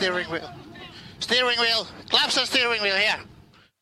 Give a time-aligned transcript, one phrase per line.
[0.00, 0.48] steering wheel.
[1.18, 3.20] Steering wheel, Collapse steering wheel here.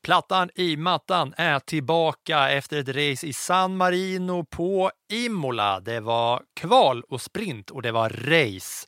[0.03, 5.81] Plattan i mattan är tillbaka efter ett race i San Marino på Imola.
[5.81, 8.87] Det var kval och sprint och det var race.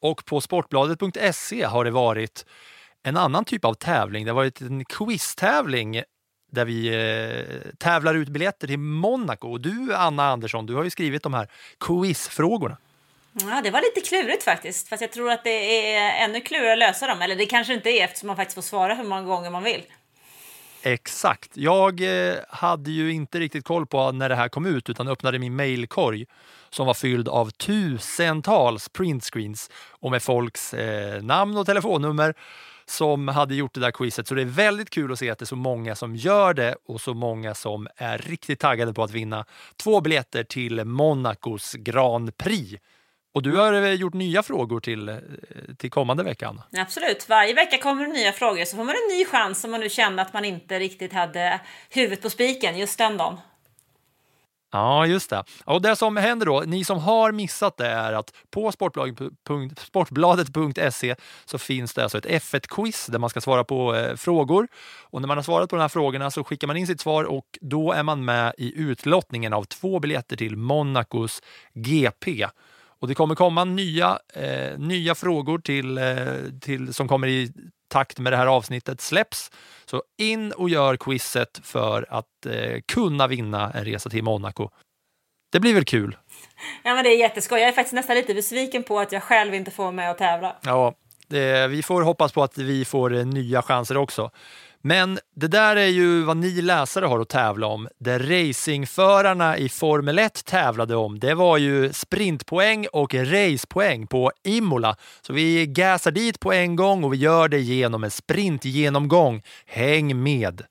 [0.00, 2.46] Och på sportbladet.se har det varit
[3.02, 4.24] en annan typ av tävling.
[4.24, 6.02] Det har varit en quiztävling
[6.52, 9.48] där vi eh, tävlar ut biljetter till Monaco.
[9.50, 11.48] Och du, Anna Andersson, du har ju skrivit de här
[11.86, 12.76] quizfrågorna.
[13.32, 14.88] Ja, det var lite klurigt faktiskt.
[14.88, 17.22] Fast jag tror att det är ännu klurigare att lösa dem.
[17.22, 19.82] Eller det kanske inte är eftersom man faktiskt får svara hur många gånger man vill.
[20.82, 21.50] Exakt.
[21.56, 25.38] Jag eh, hade ju inte riktigt koll på när det här kom ut utan öppnade
[25.38, 26.26] min mailkorg
[26.70, 32.34] som var fylld av tusentals printscreens och med folks eh, namn och telefonnummer
[32.86, 34.28] som hade gjort det där quizet.
[34.28, 36.76] Så det är väldigt kul att se att det är så många som gör det
[36.86, 39.44] och så många som är riktigt taggade på att vinna
[39.76, 42.82] två biljetter till Monacos Grand Prix.
[43.32, 45.16] Och du har eh, gjort nya frågor till, eh,
[45.78, 46.62] till kommande vecka, Anna.
[46.76, 47.28] Absolut.
[47.28, 49.88] Varje vecka kommer det nya frågor så får man en ny chans om man nu
[49.88, 53.36] kände att man inte riktigt hade huvudet på spiken just den dagen.
[54.72, 55.44] Ja, just det.
[55.64, 61.16] Och det som händer då, ni som har missat det är att på sportbladet- sportbladet.se
[61.44, 64.68] så finns det alltså ett F1-quiz där man ska svara på eh, frågor.
[65.00, 67.24] Och när man har svarat på de här frågorna så skickar man in sitt svar
[67.24, 71.42] och då är man med i utlottningen av två biljetter till Monacos
[71.74, 72.46] GP.
[73.00, 76.14] Och det kommer komma nya, eh, nya frågor till, eh,
[76.60, 77.52] till, som kommer i
[77.88, 79.50] takt med det här avsnittet släpps.
[79.86, 84.70] Så in och gör quizet för att eh, kunna vinna en resa till Monaco.
[85.52, 86.16] Det blir väl kul?
[86.84, 87.60] Ja, men det är jätteskoj.
[87.60, 90.56] Jag är faktiskt nästan lite besviken på att jag själv inte får med och tävla.
[90.62, 90.94] Ja,
[91.28, 94.30] det, vi får hoppas på att vi får eh, nya chanser också.
[94.82, 97.88] Men det där är ju vad ni läsare har att tävla om.
[97.98, 104.96] Det racingförarna i Formel 1 tävlade om, det var ju sprintpoäng och racepoäng på Imola.
[105.20, 109.42] Så vi gasar dit på en gång och vi gör det genom en sprintgenomgång.
[109.66, 110.62] Häng med!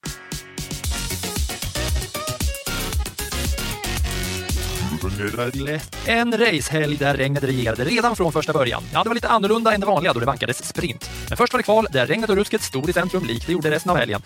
[6.06, 8.84] En racehelg där regnet regerade redan från första början.
[8.94, 11.10] Ja, det var lite annorlunda än det vanliga då det vankades sprint.
[11.30, 13.72] Men först var det kval där regnet och rusket stod i centrum likt det gjorde
[13.72, 14.22] resten av helgen.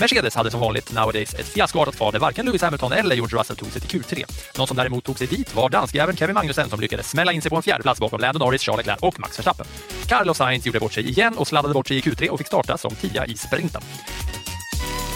[0.00, 3.56] Mercedes hade som vanligt nowadays ett fiaskoartat kval där varken Lewis Hamilton eller George Russell
[3.56, 4.24] tog sig till Q3.
[4.58, 7.50] Någon som däremot tog sig dit var danskjäveln Kevin Magnussen som lyckades smälla in sig
[7.50, 9.66] på en fjärde plats bakom Lando Norris, Charles Leclerc och Max Verstappen.
[10.08, 12.78] Carlos Sainz gjorde bort sig igen och sladdade bort sig i Q3 och fick starta
[12.78, 13.82] som tia i sprinten.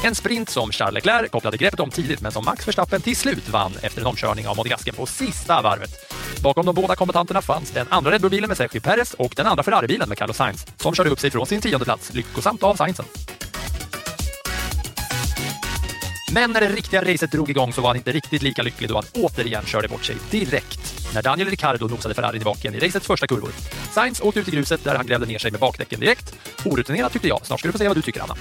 [0.04, 3.48] En sprint som Charles Leclerc kopplade greppet om tidigt men som Max Verstappen till slut
[3.48, 5.90] vann efter en omkörning av monegasken på sista varvet.
[6.42, 9.62] Bakom de båda kombatanterna fanns den andra Red Bull-bilen med Sergio Perez och den andra
[9.62, 13.04] Ferrari-bilen med Carlos Sainz som körde upp sig från sin tionde plats lyckosamt av Sainzen.
[16.34, 18.94] Men när det riktiga racet drog igång så var han inte riktigt lika lycklig då
[18.94, 23.06] han återigen körde bort sig direkt när Daniel Ricciardo nosade Ferrarin i baken i racets
[23.06, 23.50] första kurvor.
[23.92, 26.34] Sainz åkte ut i gruset där han grävde ner sig med bakdäcken direkt.
[26.64, 27.46] Orutinerat tyckte jag.
[27.46, 28.36] Snart ska du få se vad du tycker, Anna.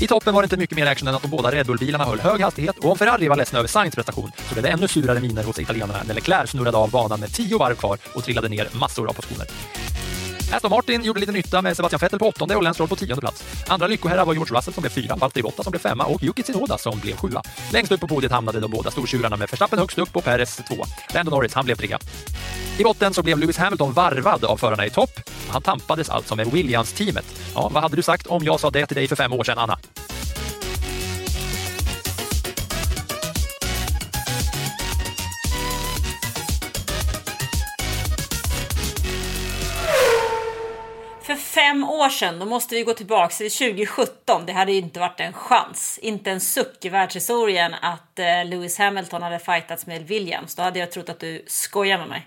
[0.00, 2.20] I toppen var det inte mycket mer action än att de båda Red Bull-bilarna höll
[2.20, 5.20] hög hastighet och om Ferrari var ledsna över Sainz prestation så blev det ännu surare
[5.20, 8.68] miner hos italienarna när Leclerc snurrade av banan med tio varv kvar och trillade ner
[8.80, 9.46] massor av positioner.
[10.52, 13.20] Aston Martin gjorde lite nytta med Sebastian Vettel på åttonde och Lance Stroll på tionde
[13.20, 13.44] plats.
[13.68, 16.42] Andra lyckoherrar var George Russell som blev fyra, Valtteri Bottas som blev femma och Yuki
[16.42, 17.42] Tsunoda som blev sjua.
[17.72, 20.86] Längst upp på podiet hamnade de båda stortjurarna med Verstappen högst upp och Perez tvåa.
[21.14, 21.98] Lando Norris, han blev trea.
[22.78, 25.10] I botten så blev Lewis Hamilton varvad av förarna i topp.
[25.48, 27.24] Han tampades alltså med Williams-teamet.
[27.54, 29.58] Ja, vad hade du sagt om jag sa det till dig för fem år sedan,
[29.58, 29.78] Anna?
[42.08, 44.46] År sedan, då måste vi gå tillbaka till 2017.
[44.46, 48.78] Det hade ju inte varit en chans, inte en suck i världshistorien att eh, Lewis
[48.78, 50.54] Hamilton hade fightats med Williams.
[50.54, 52.26] Då hade jag trott att du skojar med mig.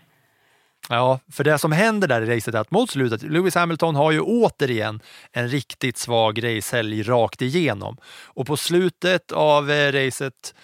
[0.89, 4.12] Ja, för det som händer där i racet är att mot slutet, Lewis Hamilton har
[4.12, 5.00] ju återigen
[5.31, 7.98] en riktigt svag racehelg rakt igenom.
[8.25, 10.56] Och på slutet av eh, racet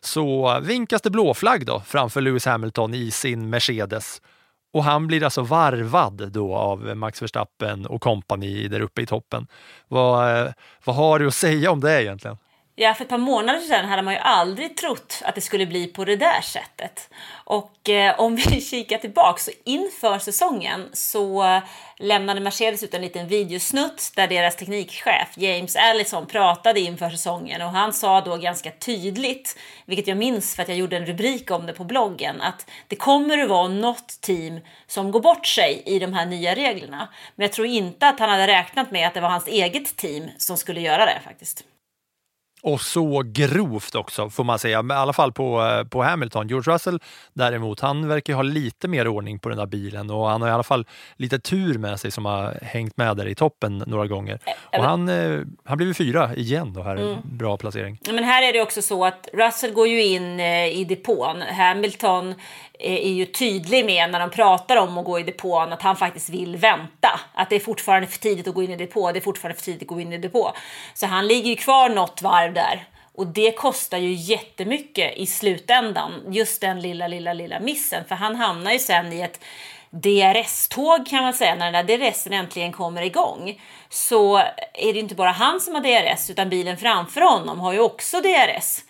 [0.00, 4.20] så vinkas det blåflagg då framför Lewis Hamilton i sin Mercedes.
[4.74, 9.46] Och han blir alltså varvad då av Max Verstappen och kompani där uppe i toppen.
[9.88, 10.52] Vad, eh,
[10.84, 12.36] vad har du att säga om det egentligen?
[12.76, 15.86] Ja, för ett par månader sedan hade man ju aldrig trott att det skulle bli
[15.86, 17.10] på det där sättet.
[17.44, 21.60] Och eh, om vi kikar tillbaka så inför säsongen så
[21.98, 27.68] lämnade Mercedes ut en liten videosnutt där deras teknikchef James Allison pratade inför säsongen och
[27.68, 31.66] han sa då ganska tydligt, vilket jag minns för att jag gjorde en rubrik om
[31.66, 35.98] det på bloggen, att det kommer att vara något team som går bort sig i
[35.98, 37.08] de här nya reglerna.
[37.36, 40.30] Men jag tror inte att han hade räknat med att det var hans eget team
[40.38, 41.64] som skulle göra det faktiskt.
[42.64, 46.48] Och så grovt också får man säga, i alla fall på, eh, på Hamilton.
[46.48, 47.00] George Russell
[47.32, 50.52] däremot, han verkar ha lite mer ordning på den där bilen och han har i
[50.52, 54.38] alla fall lite tur med sig som har hängt med där i toppen några gånger.
[54.78, 57.16] Och han, eh, han blev fyra igen då här, mm.
[57.24, 57.98] bra placering.
[58.06, 61.42] Men här är det också så att Russell går ju in eh, i depån.
[61.42, 62.34] Hamilton
[62.78, 65.96] Eh, är ju tydlig med när de pratar om att gå i depån att han
[65.96, 67.20] faktiskt vill vänta.
[67.34, 69.64] Att det är fortfarande för tidigt att gå in i depå, det är fortfarande för
[69.64, 70.52] tidigt att gå in i depå.
[70.94, 72.84] Så han ligger ju kvar något varv där.
[73.16, 78.04] Och det kostar ju jättemycket i slutändan, just den lilla, lilla, lilla missen.
[78.04, 79.40] För han hamnar ju sen i ett
[79.90, 83.60] DRS-tåg kan man säga, när den där DRSen äntligen kommer igång.
[83.88, 84.36] Så
[84.74, 88.20] är det inte bara han som har DRS, utan bilen framför honom har ju också
[88.20, 88.80] DRS.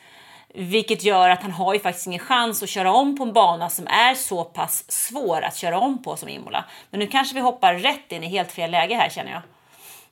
[0.56, 3.70] Vilket gör att han har ju faktiskt ingen chans att köra om på en bana
[3.70, 6.64] som är så pass svår att köra om på som Imola.
[6.90, 9.42] Men nu kanske vi hoppar rätt in i helt fel läge här känner jag.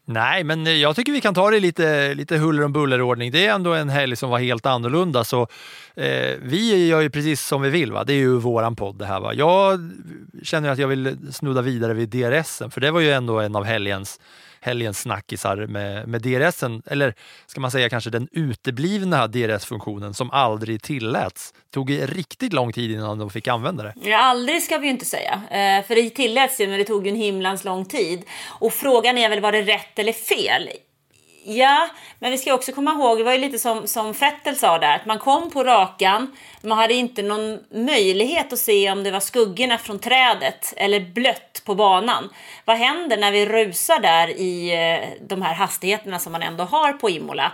[0.04, 3.30] Nej, men eh, jag tycker vi kan ta det i lite, lite huller om bullerordning.
[3.30, 5.42] Det är ändå en helg som var helt annorlunda, så
[5.94, 7.92] eh, vi gör ju precis som vi vill.
[7.92, 8.04] Va?
[8.04, 9.20] Det är ju våran podd det här.
[9.20, 9.34] Va?
[9.34, 9.90] Jag
[10.42, 13.64] känner att jag vill snudda vidare vid DRS, för det var ju ändå en av
[13.64, 14.20] helgens
[14.62, 17.14] helgens snackisar med, med DRS, eller
[17.46, 21.52] ska man säga kanske den uteblivna DRS-funktionen som aldrig tilläts.
[21.52, 23.94] Det tog riktigt lång tid innan de fick använda det.
[24.02, 27.06] Ja, aldrig ska vi ju inte säga, eh, för det tilläts ju men det tog
[27.06, 28.22] ju en himlans lång tid.
[28.48, 30.68] Och frågan är väl var det rätt eller fel?
[31.44, 34.78] Ja, men vi ska också komma ihåg, det var ju lite som, som Fettel sa
[34.78, 39.10] där, att man kom på rakan, man hade inte någon möjlighet att se om det
[39.10, 42.28] var skuggorna från trädet eller blött på banan.
[42.64, 46.92] Vad händer när vi rusar där i eh, de här hastigheterna som man ändå har
[46.92, 47.52] på Imola?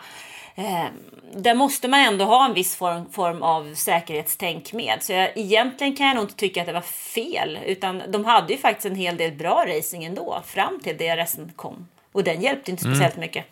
[0.55, 0.87] Eh,
[1.33, 4.99] där måste man ändå ha en viss form, form av säkerhetstänk med.
[5.01, 8.53] Så jag, egentligen kan jag nog inte tycka att det var fel, utan de hade
[8.53, 11.89] ju faktiskt en hel del bra racing ändå, fram till det resten kom.
[12.13, 13.21] Och den hjälpte inte speciellt mm.
[13.21, 13.45] mycket.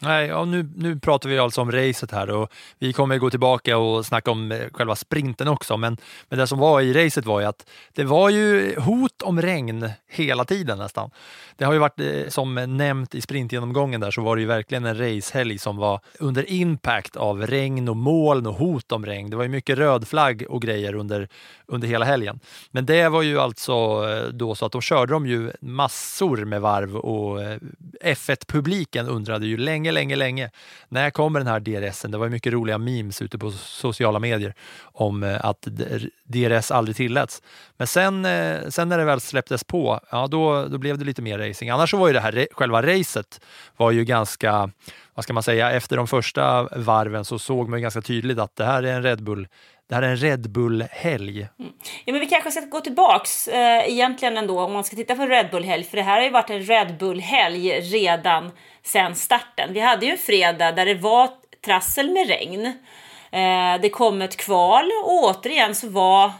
[0.00, 3.78] Nej, ja, nu, nu pratar vi alltså om racet här och vi kommer gå tillbaka
[3.78, 5.76] och snacka om eh, själva sprinten också.
[5.76, 5.96] Men,
[6.28, 9.90] men det som var i racet var ju att det var ju hot om regn
[10.08, 11.10] hela tiden nästan.
[11.56, 14.84] Det har ju varit, eh, som nämnt i sprintgenomgången där, så var det ju verkligen
[14.84, 19.30] en racehelg som var under impact av regn och moln och hot om regn.
[19.30, 21.28] Det var ju mycket röd flagg och grejer under,
[21.66, 22.40] under hela helgen.
[22.70, 23.72] Men det var ju alltså
[24.08, 27.38] eh, då så att då körde de ju massor med varv och
[28.04, 30.50] F1-publiken undrade ju länge länge, länge, länge.
[30.88, 32.10] När kommer den här DRSen?
[32.10, 35.68] Det var mycket roliga memes ute på sociala medier om eh, att
[36.24, 37.42] DRS aldrig tilläts.
[37.76, 41.22] Men sen, eh, sen när det väl släpptes på, ja då, då blev det lite
[41.22, 41.70] mer racing.
[41.70, 43.40] Annars så var ju det här själva racet
[43.76, 44.70] var ju ganska,
[45.14, 48.64] vad ska man säga, efter de första varven så såg man ganska tydligt att det
[48.64, 49.48] här är en Red Bull
[49.88, 51.48] det här är en Red Bull-helg.
[51.58, 51.72] Mm.
[52.04, 55.22] Ja, men vi kanske ska gå tillbaks eh, egentligen ändå om man ska titta på
[55.22, 55.84] en Red Bull-helg.
[55.84, 58.50] För det här har ju varit en Red Bull-helg redan
[58.82, 59.72] sen starten.
[59.72, 61.28] Vi hade ju en fredag där det var
[61.64, 62.66] trassel med regn.
[63.30, 66.32] Eh, det kom ett kval och återigen så var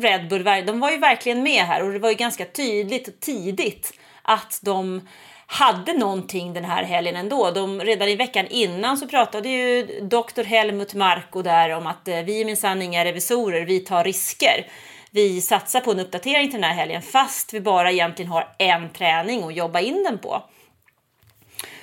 [0.00, 3.20] Red Bull, de var ju verkligen med här och det var ju ganska tydligt och
[3.20, 5.08] tidigt att de
[5.46, 7.50] hade någonting den här helgen ändå.
[7.50, 10.42] De, redan i veckan innan så pratade ju Dr.
[10.42, 14.66] Helmut Marko där om att eh, vi är minsann inga revisorer, vi tar risker.
[15.10, 18.92] Vi satsar på en uppdatering till den här helgen fast vi bara egentligen har en
[18.92, 20.42] träning att jobba in den på.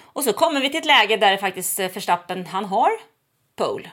[0.02, 2.90] Och så kommer vi till ett läge där faktiskt eh, Verstappen, han har
[3.56, 3.92] pole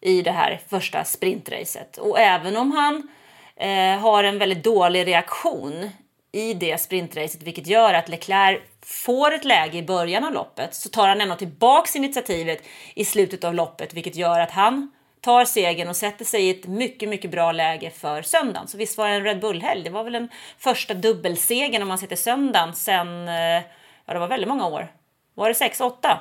[0.00, 1.98] i det här första sprintracet.
[1.98, 3.08] Och även om han
[3.56, 5.90] eh, har en väldigt dålig reaktion
[6.36, 10.88] i det sprintracet, vilket gör att Leclerc får ett läge i början av loppet, så
[10.88, 12.62] tar han ändå tillbaks initiativet
[12.94, 14.90] i slutet av loppet, vilket gör att han
[15.20, 18.68] tar segern och sätter sig i ett mycket, mycket bra läge för söndagen.
[18.68, 19.82] Så visst var det en Red Bull-helg.
[19.84, 20.28] Det var väl den
[20.58, 23.62] första dubbelsegern om man ser till söndagen sen, eh,
[24.04, 24.92] ja det var väldigt många år.
[25.34, 26.20] Var det 6, 8?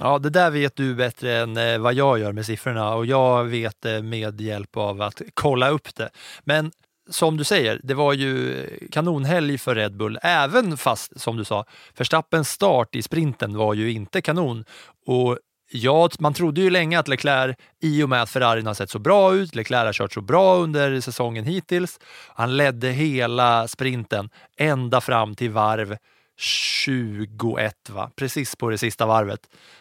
[0.00, 3.44] Ja, det där vet du bättre än eh, vad jag gör med siffrorna och jag
[3.44, 6.10] vet det med hjälp av att kolla upp det.
[6.44, 6.72] Men
[7.10, 11.64] som du säger, det var ju kanonhelg för Red Bull, även fast, som du sa,
[11.96, 14.64] Verstappens start i sprinten var ju inte kanon.
[15.06, 15.38] Och
[15.74, 18.98] Ja, man trodde ju länge att Leclerc, i och med att Ferrarin har sett så
[18.98, 21.98] bra ut, Leclerc har kört så bra under säsongen hittills,
[22.34, 25.96] han ledde hela sprinten ända fram till varv
[26.42, 28.10] 21, va?
[28.16, 29.40] precis på det sista varvet,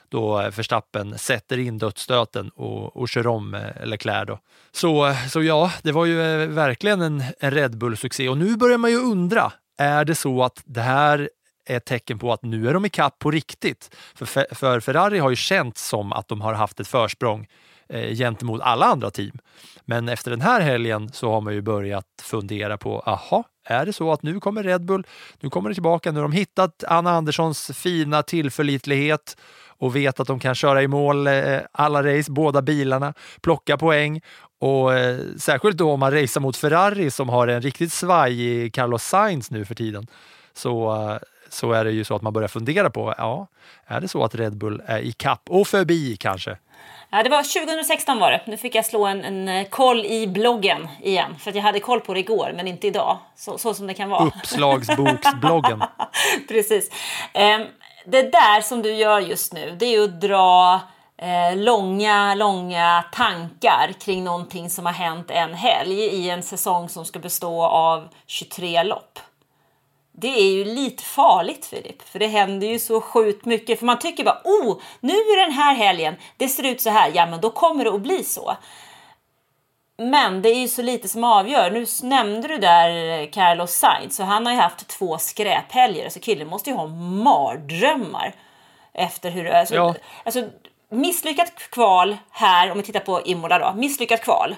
[0.09, 4.27] då Verstappen sätter in dödsstöten och, och kör om eh, Leclerc.
[4.27, 4.39] Då.
[4.71, 8.57] Så, eh, så ja, det var ju eh, verkligen en, en Red Bull-succé och nu
[8.57, 11.29] börjar man ju undra, är det så att det här
[11.65, 13.95] är ett tecken på att nu är de i kapp på riktigt.
[14.15, 17.47] För, för Ferrari har ju känts som att de har haft ett försprång
[17.89, 19.37] eh, gentemot alla andra team.
[19.85, 23.93] Men efter den här helgen så har man ju börjat fundera på, aha, är det
[23.93, 25.07] så att nu kommer Red Bull,
[25.39, 29.37] nu kommer det tillbaka, nu har de hittat Anna Anderssons fina tillförlitlighet
[29.67, 34.21] och vet att de kan köra i mål eh, alla race, båda bilarna, plocka poäng
[34.59, 39.03] och eh, särskilt då om man racear mot Ferrari som har en riktigt svajig Carlos
[39.03, 40.07] Sainz nu för tiden.
[40.53, 41.17] Så, eh,
[41.49, 43.47] så är det ju så att man börjar fundera på, ja,
[43.85, 46.57] är det så att Red Bull är i kapp och förbi kanske?
[47.13, 48.41] Ja, det var 2016 var det.
[48.45, 51.35] Nu fick jag slå en, en eh, koll i bloggen igen.
[51.39, 53.17] För att jag hade koll på det igår, men inte idag.
[53.35, 54.25] Så, så som det kan vara.
[54.25, 55.83] Uppslagsboksbloggen.
[56.47, 56.89] Precis.
[57.33, 57.67] Um,
[58.05, 60.79] det där som du gör just nu, det är att dra
[61.17, 67.05] eh, långa, långa tankar kring någonting som har hänt en helg i en säsong som
[67.05, 69.19] ska bestå av 23 lopp
[70.11, 73.79] det är ju lite farligt Filip, för det händer ju så sjukt mycket.
[73.79, 77.11] För man tycker bara, oh, nu är den här helgen, det ser ut så här,
[77.15, 78.57] ja men då kommer det att bli så.
[79.97, 81.71] Men det är ju så lite som avgör.
[81.71, 86.47] Nu nämnde du där Carlos Sainz, så han har ju haft två skräphelger, så killen
[86.47, 88.35] måste ju ha mardrömmar
[88.93, 89.95] efter hur alltså, ja.
[90.25, 90.47] alltså
[90.89, 94.55] misslyckat kval här, om vi tittar på Imola då, misslyckat kval.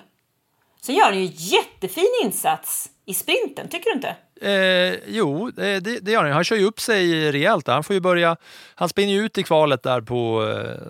[0.81, 4.15] Så gör han ju jättefin insats i sprinten, tycker du inte?
[4.43, 6.31] Eh, jo, det, det gör han.
[6.31, 7.67] Han kör ju upp sig rejält.
[7.67, 8.37] Han får ju börja,
[8.75, 10.87] han spinner ju ut i kvalet där på, eh,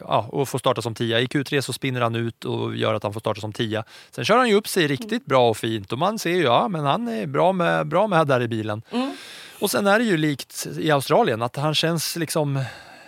[0.00, 1.20] ja, och får starta som tia.
[1.20, 3.84] I Q3 så spinner han ut och gör att han får starta som tia.
[4.10, 6.68] Sen kör han ju upp sig riktigt bra och fint och man ser ju, ja
[6.68, 8.82] men han är bra med, bra med där i bilen.
[8.90, 9.16] Mm.
[9.58, 12.64] Och sen är det ju likt i Australien att han känns liksom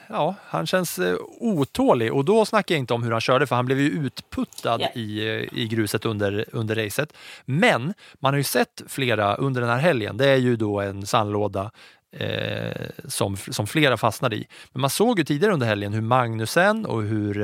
[0.09, 3.57] ja, han känns eh, otålig och då snackar jag inte om hur han körde för
[3.57, 4.97] han blev ju utputtad yeah.
[4.97, 7.13] i, eh, i gruset under, under racet.
[7.45, 10.17] Men man har ju sett flera under den här helgen.
[10.17, 11.71] Det är ju då en sandlåda
[12.13, 14.47] eh, som, som flera fastnade i.
[14.73, 17.43] Men man såg ju tidigare under helgen hur Magnusen och hur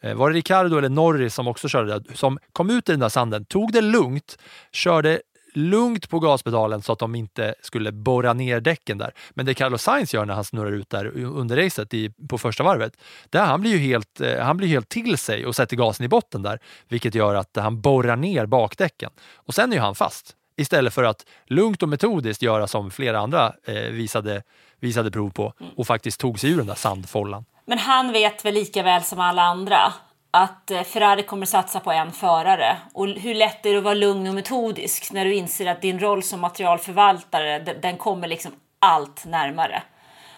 [0.00, 3.00] eh, var det Ricardo eller Norris som också körde det, som kom ut i den
[3.00, 4.38] där sanden, tog det lugnt,
[4.72, 5.20] körde
[5.54, 9.12] lugnt på gaspedalen så att de inte skulle borra ner däcken där.
[9.30, 12.62] Men det Carlos Sainz gör när han snurrar ut där under racet i, på första
[12.62, 12.92] varvet,
[13.30, 16.08] där han blir ju helt, eh, han blir helt till sig och sätter gasen i
[16.08, 19.10] botten där, vilket gör att han borrar ner bakdäcken.
[19.34, 23.18] Och sen är ju han fast istället för att lugnt och metodiskt göra som flera
[23.18, 24.42] andra eh, visade,
[24.80, 27.44] visade prov på och faktiskt tog sig ur den där sandfållan.
[27.66, 29.92] Men han vet väl lika väl som alla andra
[30.30, 32.76] att eh, Ferrari kommer satsa på en förare.
[32.92, 35.98] Och hur lätt är det att vara lugn och metodisk när du inser att din
[35.98, 39.82] roll som materialförvaltare, den kommer liksom allt närmare.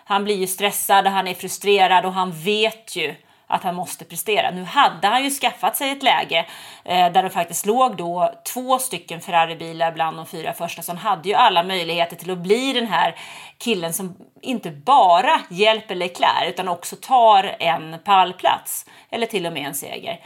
[0.04, 3.14] Han blir ju stressad, han är frustrerad och han vet ju
[3.50, 4.50] att han måste prestera.
[4.50, 6.46] Nu hade han ju skaffat sig ett läge
[6.84, 10.98] eh, där det faktiskt låg då två stycken Ferrari-bilar bland de fyra första, så han
[10.98, 13.14] hade ju alla möjligheter till att bli den här
[13.58, 19.66] killen som inte bara hjälper Leclerc utan också tar en pallplats eller till och med
[19.66, 20.20] en seger.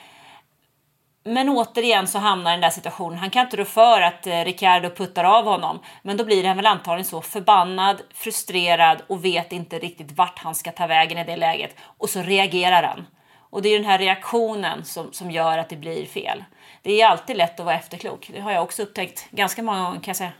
[1.25, 3.19] Men återigen så hamnar den där situationen.
[3.19, 6.57] Han kan inte rå för att eh, Ricardo puttar av honom, men då blir han
[6.57, 11.25] väl antagligen så förbannad, frustrerad och vet inte riktigt vart han ska ta vägen i
[11.25, 11.76] det läget.
[11.81, 13.07] Och så reagerar han.
[13.50, 16.45] Och det är den här reaktionen som, som gör att det blir fel.
[16.83, 18.31] Det är alltid lätt att vara efterklok.
[18.33, 20.33] Det har jag också upptäckt ganska många gånger kan jag säga.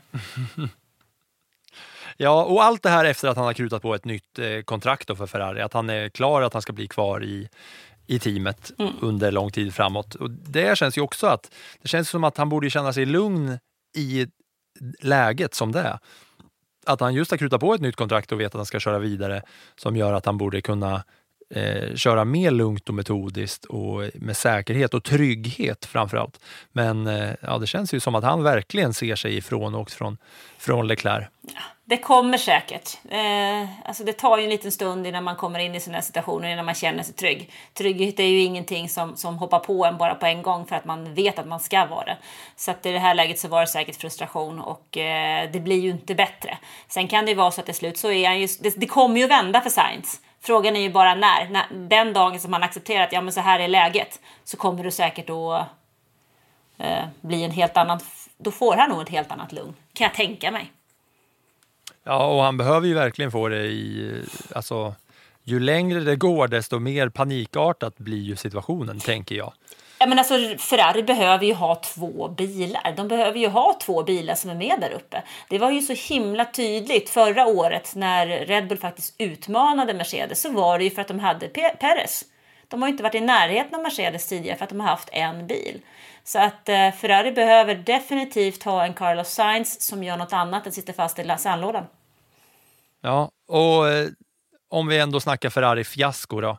[2.17, 5.17] Ja, och allt det här efter att han har krutat på ett nytt eh, kontrakt
[5.17, 5.61] för Ferrari.
[5.61, 7.49] Att han är klar att han ska bli kvar i,
[8.07, 8.93] i teamet mm.
[9.01, 10.15] under lång tid framåt.
[10.15, 13.59] Och det känns ju också att det känns som att han borde känna sig lugn
[13.97, 14.27] i
[15.01, 15.99] läget som det är.
[16.87, 18.99] Att han just har krutat på ett nytt kontrakt och vet att han ska köra
[18.99, 19.43] vidare
[19.77, 21.05] som gör att han borde kunna
[21.51, 26.41] eh, köra mer lugnt och metodiskt och med säkerhet och trygghet framför allt.
[26.73, 30.19] Men eh, ja, det känns ju som att han verkligen ser sig ifrån och från,
[30.59, 31.29] från Leclerc.
[31.87, 32.99] Det kommer säkert.
[33.11, 36.49] Eh, alltså det tar ju en liten stund innan man kommer in i sådana situationer,
[36.49, 37.53] innan man känner sig trygg.
[37.75, 40.85] Trygghet är ju ingenting som, som hoppar på en bara på en gång för att
[40.85, 42.17] man vet att man ska vara det.
[42.57, 45.81] Så att i det här läget så var det säkert frustration och eh, det blir
[45.81, 46.59] ju inte bättre.
[46.89, 48.87] Sen kan det ju vara så att till slut så är han ju, det, det
[48.87, 50.19] kommer ju vända för Science.
[50.41, 51.49] Frågan är ju bara när.
[51.49, 54.85] när den dagen som han accepterar att ja, men så här är läget så kommer
[54.85, 55.67] det säkert att
[56.79, 58.01] eh, bli en helt annan,
[58.39, 60.71] då får han nog ett helt annat lugn, kan jag tänka mig.
[62.05, 64.23] Ja, och han behöver ju verkligen få det i,
[64.55, 64.95] alltså,
[65.45, 69.53] ju längre det går desto mer panikartat blir ju situationen, tänker jag.
[69.99, 72.95] Ja, men alltså, Ferrari behöver ju ha två bilar.
[72.97, 75.23] De behöver ju ha två bilar som är med där uppe.
[75.49, 80.53] Det var ju så himla tydligt förra året när Red Bull faktiskt utmanade Mercedes så
[80.53, 82.25] var det ju för att de hade Pe- Perez.
[82.75, 85.47] De har inte varit i närheten av Mercedes tidigare för att de har haft en
[85.47, 85.81] bil.
[86.25, 90.73] Så att eh, Ferrari behöver definitivt ha en Carlos Sainz som gör något annat än
[90.73, 91.85] sitter fast i sandlådan.
[93.01, 94.09] Ja, och eh,
[94.71, 96.59] om vi ändå snackar Ferrari-fiasko då.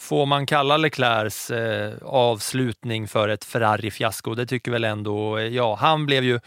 [0.00, 4.34] Får man kalla Leclercs eh, avslutning för ett Ferrari-fiasko?
[4.34, 5.74] Det tycker väl ändå eh, ja.
[5.74, 6.40] Han blev ju,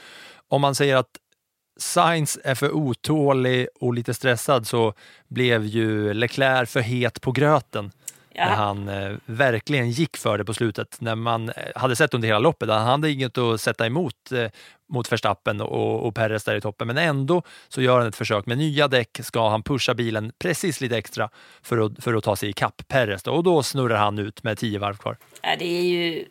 [0.48, 1.18] om man säger att
[1.78, 4.94] Sainz är för otålig och lite stressad så
[5.28, 7.92] blev ju Leclerc för het på gröten.
[8.36, 8.46] Ja.
[8.46, 10.98] När han eh, verkligen gick för det på slutet.
[11.02, 14.50] När man eh, hade sett under hela loppet, han hade inget att sätta emot eh,
[14.90, 16.88] mot Verstappen och, och Perez där i toppen.
[16.88, 18.46] Men ändå så gör han ett försök.
[18.46, 21.30] Med nya däck ska han pusha bilen precis lite extra
[21.62, 23.24] för att, för att ta sig ikapp Perez.
[23.24, 23.32] Då.
[23.32, 25.18] Och då snurrar han ut med tio varv kvar.
[25.42, 26.26] Ja, det är ju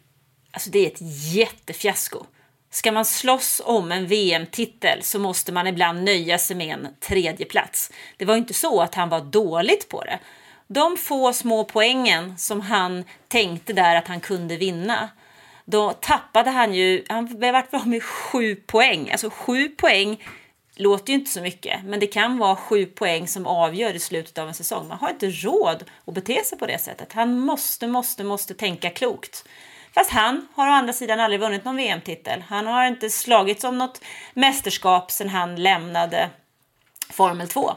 [0.51, 2.27] alltså det är ett jättefiasko.
[2.71, 7.47] Ska man slåss om en VM-titel så måste man ibland nöja sig med en tredje
[7.47, 7.91] plats.
[8.17, 10.19] Det var inte så att han var dåligt på det.
[10.73, 15.09] De få små poängen som han tänkte där att han kunde vinna,
[15.65, 19.11] då tappade han ju, han vart av med sju poäng.
[19.11, 20.25] Alltså sju poäng
[20.77, 24.39] låter ju inte så mycket, men det kan vara sju poäng som avgör i slutet
[24.39, 24.89] av en säsong.
[24.89, 27.13] Man har inte råd att bete sig på det sättet.
[27.13, 29.45] Han måste, måste, måste tänka klokt.
[29.95, 32.45] Fast han har å andra sidan aldrig vunnit någon VM-titel.
[32.49, 34.01] Han har inte slagits om något
[34.35, 36.31] mästerskap sedan han lämnade
[37.11, 37.73] Formel 2.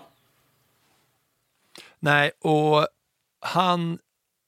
[1.99, 2.87] Nej, och
[3.41, 3.99] han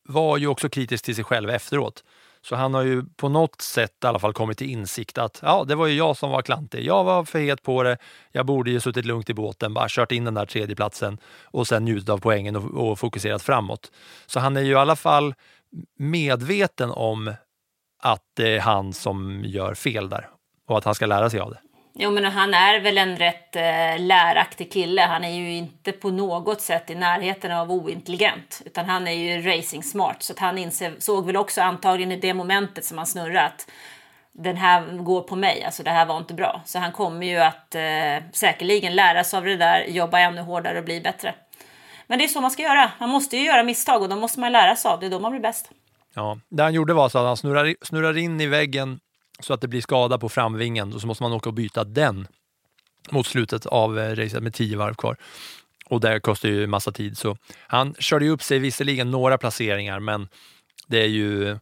[0.10, 2.04] var ju också kritisk till sig själv efteråt.
[2.42, 5.64] Så han har ju på något sätt i alla fall kommit till insikt att ja,
[5.68, 6.86] det var ju jag som var klantig.
[6.86, 7.98] Jag var för het på det.
[8.32, 11.86] Jag borde ju suttit lugnt i båten, bara kört in den där tredjeplatsen och sen
[11.86, 13.92] njutit av poängen och, och fokuserat framåt.
[14.26, 15.34] Så han är ju i alla fall
[15.98, 17.34] medveten om
[18.00, 20.30] att det är han som gör fel där
[20.68, 21.60] och att han ska lära sig av det.
[22.00, 25.02] Jo, men han är väl en rätt eh, läraktig kille.
[25.02, 29.42] Han är ju inte på något sätt i närheten av ointelligent, utan han är ju
[29.42, 30.24] racing smart.
[30.24, 33.72] Så att han inser, såg väl också antagligen i det momentet som han snurrat att
[34.32, 36.62] den här går på mig, alltså det här var inte bra.
[36.66, 40.78] Så han kommer ju att eh, säkerligen lära sig av det där, jobba ännu hårdare
[40.78, 41.36] och bli bättre.
[42.08, 42.92] Men det är så man ska göra.
[43.00, 45.10] Man måste ju göra misstag och då måste man lära sig av det.
[45.10, 45.72] Då man blir bäst.
[46.14, 49.00] Ja, det han gjorde var så att han snurrade, snurrade in i väggen
[49.40, 52.28] så att det blir skada på framvingen och så måste man åka och byta den
[53.12, 55.18] mot slutet av eh, racet med tio varv kvar.
[55.86, 57.18] Och det kostar ju massa tid.
[57.18, 60.30] Så han körde ju upp sig visserligen några placeringar, men
[60.88, 61.58] det är ju,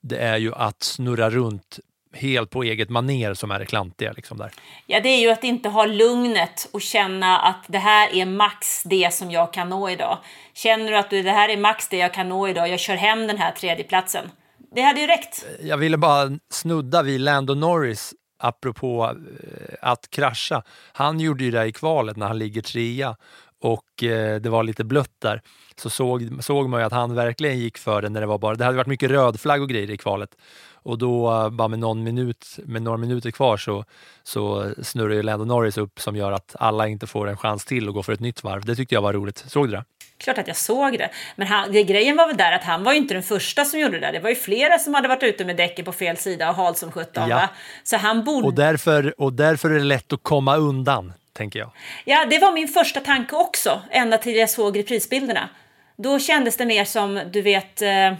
[0.00, 1.78] det är ju att snurra runt
[2.12, 4.12] helt på eget maner som är det klantiga.
[4.12, 4.50] Liksom där.
[4.86, 8.82] Ja, det är ju att inte ha lugnet och känna att det här är max
[8.82, 10.18] det som jag kan nå idag.
[10.54, 12.96] Känner du att du, det här är max det jag kan nå idag, jag kör
[12.96, 14.30] hem den här tredjeplatsen.
[14.74, 15.46] Det hade ju räckt.
[15.60, 20.62] Jag ville bara snudda vid Lando Norris apropå eh, att krascha.
[20.92, 23.16] Han gjorde ju det i kvalet när han ligger trea
[23.60, 25.42] och eh, det var lite blött där.
[25.76, 28.54] Så såg, såg man ju att han verkligen gick för det när det var bara,
[28.54, 30.30] det hade varit mycket rödflagg och grejer i kvalet.
[30.72, 33.84] Och då eh, bara med, någon minut, med några minuter kvar så,
[34.22, 37.88] så snurrar ju Lando Norris upp som gör att alla inte får en chans till
[37.88, 38.64] att gå för ett nytt varv.
[38.64, 39.44] Det tyckte jag var roligt.
[39.46, 39.84] Såg du det?
[40.18, 41.10] Klart att jag såg det.
[41.36, 43.80] Men han, det, grejen var väl där att han var ju inte den första som
[43.80, 44.12] gjorde det.
[44.12, 46.78] Det var ju flera som hade varit ute med däcken på fel sida och halt
[46.78, 47.28] som sjutton.
[47.28, 47.48] Ja.
[47.82, 48.46] Så han borde...
[48.46, 51.70] Och därför, och därför är det lätt att komma undan, tänker jag.
[52.04, 55.48] Ja, det var min första tanke också, ända till jag såg reprisbilderna.
[55.96, 58.14] Då kändes det mer som, du vet, eh,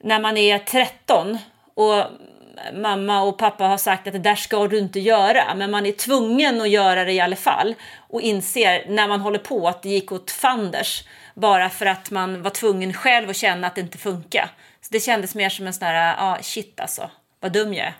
[0.00, 1.38] när man är 13
[1.74, 2.04] och
[2.74, 5.92] mamma och pappa har sagt att det där ska du inte göra, men man är
[5.92, 7.74] tvungen att göra det i alla fall
[8.08, 12.42] och inser när man håller på att det gick åt fanders bara för att man
[12.42, 14.50] var tvungen själv att känna att det inte funkar.
[14.80, 17.86] Så det kändes mer som en sån här, ja ah, shit alltså, vad dum jag
[17.86, 17.94] är.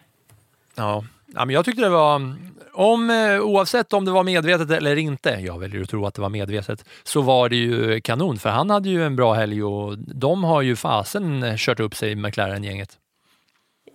[0.75, 1.05] Ja.
[1.27, 2.37] ja, men jag tyckte det var,
[2.73, 6.21] om, eh, oavsett om det var medvetet eller inte, jag väljer att tro att det
[6.21, 9.99] var medvetet, så var det ju kanon, för han hade ju en bra helg och
[9.99, 12.99] de har ju fasen kört upp sig, McLaren-gänget.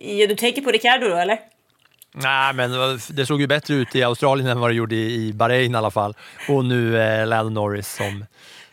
[0.04, 1.38] Ja, du tänker på Ricardo då, eller?
[2.14, 5.74] Nej, men det såg ju bättre ut i Australien än vad det gjorde i Bahrain
[5.74, 6.14] i alla fall.
[6.48, 8.24] Och nu eh, Lando Norris som,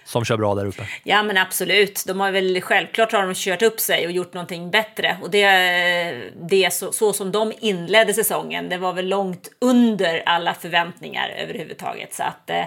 [0.06, 0.88] som kör bra där uppe.
[1.04, 4.72] Ja men absolut, de har väl självklart har de kört upp sig och gjort någonting
[4.72, 5.18] bättre.
[5.22, 10.54] Och det, det så, så som de inledde säsongen, det var väl långt under alla
[10.54, 12.14] förväntningar överhuvudtaget.
[12.14, 12.64] Så att eh,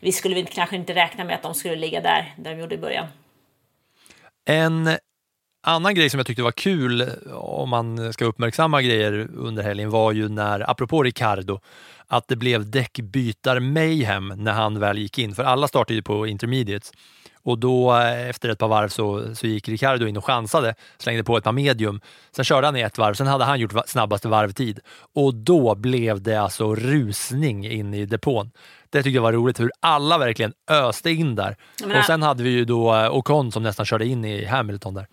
[0.00, 2.78] vi skulle kanske inte räkna med att de skulle ligga där, där de gjorde i
[2.78, 3.06] början.
[4.48, 4.98] En
[5.66, 10.12] annan grej som jag tyckte var kul om man ska uppmärksamma grejer under helgen var
[10.12, 11.60] ju när, apropå Ricardo,
[12.06, 15.34] att det blev däckbytar mayhem när han väl gick in.
[15.34, 16.92] För alla startade ju på intermediates.
[17.42, 21.24] Och då eh, efter ett par varv så, så gick Ricardo in och chansade, slängde
[21.24, 22.00] på ett par medium.
[22.36, 24.80] Sen körde han i ett varv, sen hade han gjort snabbaste varvtid.
[25.14, 28.50] Och då blev det alltså rusning in i depån.
[28.90, 31.56] Det tyckte jag var roligt, hur alla verkligen öste in där.
[31.84, 34.94] men- och sen hade vi ju då eh, Ocon som nästan körde in i Hamilton
[34.94, 35.06] där.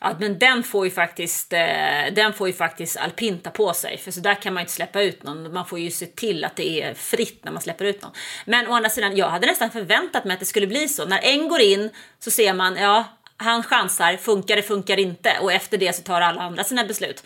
[0.00, 1.58] Ja, men den får ju faktiskt, eh,
[2.14, 3.98] den får ju faktiskt alpinta på sig.
[3.98, 5.52] För så där kan man ju inte släppa ut någon.
[5.52, 8.12] Man får ju se till att det är fritt när man släpper ut någon.
[8.46, 11.04] Men å andra sidan, jag hade nästan förväntat mig att det skulle bli så.
[11.06, 13.04] När en går in så ser man, ja,
[13.36, 15.32] han chansar, funkar det, funkar inte.
[15.40, 17.22] Och efter det så tar alla andra sina beslut.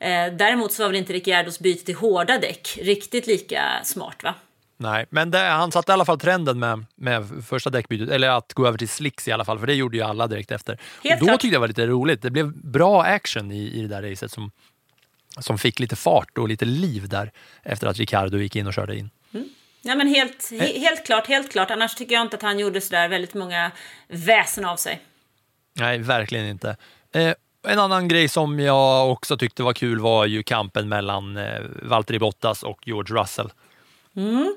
[0.00, 4.34] Eh, däremot så var väl inte Ricciardos byte till hårda däck riktigt lika smart va?
[4.80, 8.52] Nej, men det, han satte i alla fall trenden med, med första däckbytet, eller att
[8.52, 10.78] gå över till slicks i alla fall, för det gjorde ju alla direkt efter.
[11.04, 11.40] Helt och då klart.
[11.40, 12.22] tyckte jag det var lite roligt.
[12.22, 14.50] Det blev bra action i, i det där racet som,
[15.38, 18.96] som fick lite fart och lite liv där efter att Ricardo gick in och körde
[18.96, 19.10] in.
[19.82, 21.70] Ja men helt, he, helt klart, helt klart.
[21.70, 23.70] Annars tycker jag inte att han gjorde sådär väldigt många
[24.08, 25.02] väsen av sig.
[25.72, 26.76] Nej, verkligen inte.
[27.14, 27.34] Eh,
[27.68, 32.18] en annan grej som jag också tyckte var kul var ju kampen mellan eh, Valtteri
[32.18, 33.50] Bottas och George Russell.
[34.18, 34.54] Mm.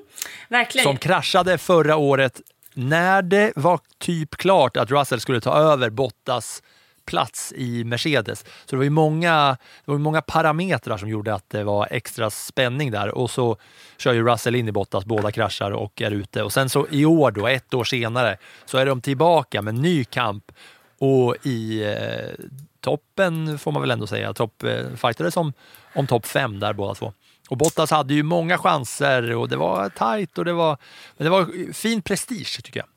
[0.50, 0.84] Verkligen.
[0.84, 2.42] som kraschade förra året
[2.74, 6.64] när det var typ klart att Russell skulle ta över Bottas
[7.06, 8.40] plats i Mercedes.
[8.40, 12.30] Så det var ju många, det var många parametrar som gjorde att det var extra
[12.30, 13.58] spänning där och så
[13.98, 16.44] kör ju Russell in i Bottas, båda kraschar och är ute.
[16.44, 20.04] Och sen så i år då, ett år senare, så är de tillbaka med ny
[20.04, 20.52] kamp
[20.98, 22.46] och i eh,
[22.80, 25.54] toppen får man väl ändå säga, topp, eh, som om,
[25.94, 27.14] om topp fem där båda två.
[27.52, 30.78] Och Bottas hade ju många chanser och det var tajt och det var,
[31.18, 32.88] men det var fin prestige tycker jag.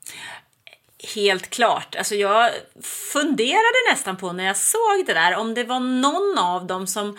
[1.15, 1.95] Helt klart.
[1.95, 2.51] Alltså jag
[3.13, 7.17] funderade nästan på när jag såg det där om det var någon av dem som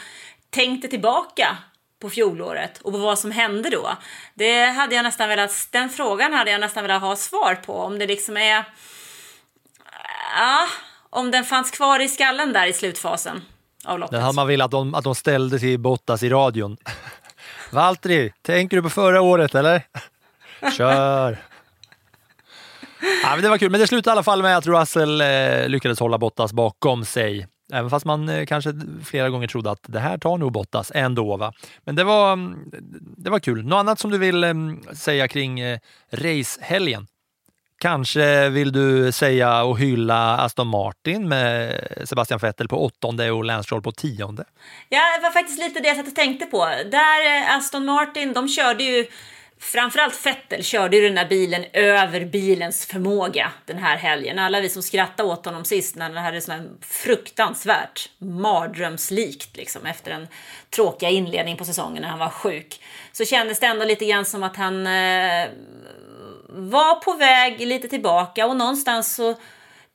[0.51, 1.57] tänkte tillbaka
[2.01, 3.97] på fjolåret och på vad som hände då.
[4.35, 7.73] Det hade jag nästan velat, den frågan hade jag nästan velat ha svar på.
[7.73, 8.65] Om det liksom är...
[10.37, 10.67] Ja,
[11.11, 13.43] om den fanns kvar i skallen där i slutfasen
[13.85, 14.13] av loppet.
[14.13, 16.77] Den hade man velat att de, att de ställde till Bottas i radion.
[17.77, 19.83] Valtteri, tänker du på förra året eller?
[20.77, 21.39] Kör!
[23.23, 25.69] Ja, men det var kul, men det slutade i alla fall med att Russell eh,
[25.69, 27.47] lyckades hålla Bottas bakom sig.
[27.73, 28.73] Även fast man eh, kanske
[29.05, 31.37] flera gånger trodde att det här tar nog Bottas ändå.
[31.37, 31.53] Va?
[31.85, 32.59] Men det var, mm,
[33.17, 33.65] det var kul.
[33.65, 34.55] Något annat som du vill eh,
[34.93, 35.79] säga kring eh,
[36.11, 37.07] racehelgen?
[37.79, 43.67] Kanske vill du säga och hylla Aston Martin med Sebastian Vettel på åttonde och Lance
[43.67, 44.45] Stroll på tionde.
[44.89, 46.65] Ja, det var faktiskt lite det jag satt och tänkte på.
[46.91, 49.07] Där eh, Aston Martin, de körde ju
[49.59, 54.39] Framförallt Vettel körde ju den där bilen över bilens förmåga den här helgen.
[54.39, 59.87] Alla vi som skrattade åt honom sist när det hade sån här fruktansvärt mardrömslikt liksom
[59.87, 60.29] efter den
[60.71, 62.81] tråkiga inledningen på säsongen när han var sjuk.
[63.13, 65.49] Så kändes det ändå lite grann som att han eh,
[66.57, 69.35] var på väg lite tillbaka och någonstans så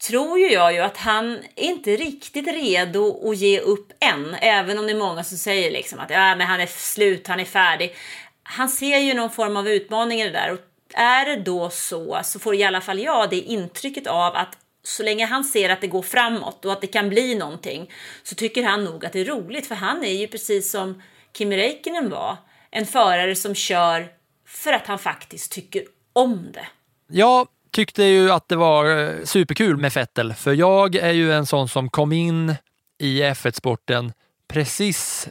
[0.01, 4.35] tror ju jag ju att han är inte riktigt redo att ge upp än.
[4.41, 7.39] Även om det är många som säger liksom att ja, men han är slut, han
[7.39, 7.95] är färdig.
[8.43, 10.51] Han ser ju någon form av utmaning i det där.
[10.51, 10.59] Och
[10.93, 15.03] är det då så, så får i alla fall jag det intrycket av att så
[15.03, 17.91] länge han ser att det går framåt och att det kan bli någonting
[18.23, 19.67] så tycker han nog att det är roligt.
[19.67, 21.01] För han är ju precis som
[21.37, 22.37] Kimi Räikkönen var.
[22.71, 24.07] En förare som kör
[24.47, 26.67] för att han faktiskt tycker om det.
[27.07, 31.45] Jag tyckte ju att det var eh, superkul med Vettel, för jag är ju en
[31.45, 32.55] sån som kom in
[32.97, 34.13] i F1-sporten
[34.47, 35.29] precis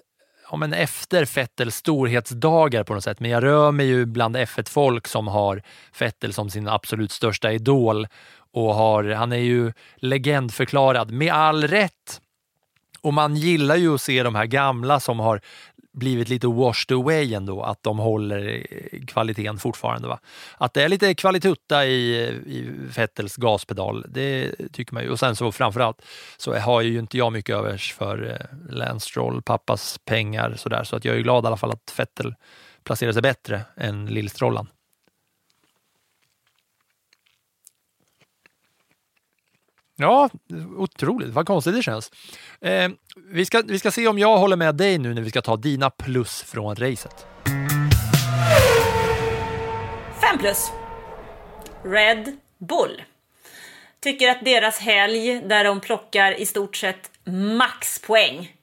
[0.51, 3.21] ja, men efter Vettels storhetsdagar på något sätt.
[3.21, 5.63] Men jag rör mig ju bland F1-folk som har
[5.99, 8.07] Vettel som sin absolut största idol
[8.53, 12.21] och har, han är ju legendförklarad med all rätt.
[13.01, 15.41] Och man gillar ju att se de här gamla som har
[15.93, 18.67] blivit lite washed away ändå, att de håller
[19.07, 20.09] kvaliteten fortfarande.
[20.09, 20.21] Va?
[20.59, 25.11] Att det är lite kvalitutta i, i Vettels gaspedal, det tycker man ju.
[25.11, 26.03] Och sen så framförallt
[26.37, 30.97] så har ju inte jag mycket övers för eh, Lance Stroll, pappas pengar sådär, så
[30.97, 32.35] att jag är glad i alla fall att Vettel
[32.85, 34.67] placerar sig bättre än Lillstrollan.
[40.01, 40.31] Ja,
[40.77, 41.29] otroligt.
[41.29, 42.11] Vad konstigt det känns.
[42.61, 42.89] Eh,
[43.31, 45.57] vi, ska, vi ska se om jag håller med dig nu när vi ska ta
[45.57, 47.27] dina plus från racet.
[50.21, 50.71] Fem plus.
[51.85, 53.03] Red Bull.
[54.01, 57.11] Tycker att deras helg där de plockar i stort sett
[57.59, 58.57] maxpoäng.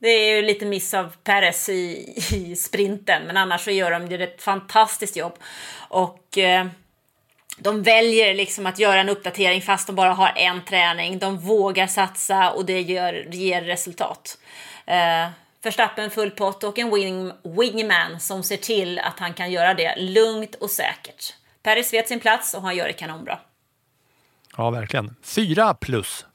[0.00, 4.06] Det är ju lite miss av Perez i, i sprinten, men annars så gör de
[4.06, 5.38] ju ett fantastiskt jobb.
[5.88, 6.66] Och eh,
[7.62, 11.18] de väljer liksom att göra en uppdatering fast de bara har en träning.
[11.18, 14.38] De vågar satsa och det gör, ger resultat.
[14.86, 15.28] Eh,
[15.62, 19.96] Verstappen full pott och en wing, wingman som ser till att han kan göra det
[19.96, 21.34] lugnt och säkert.
[21.62, 23.38] Paris vet sin plats och han gör det kanonbra.
[24.56, 25.16] Ja, verkligen.
[25.22, 26.26] Fyra plus.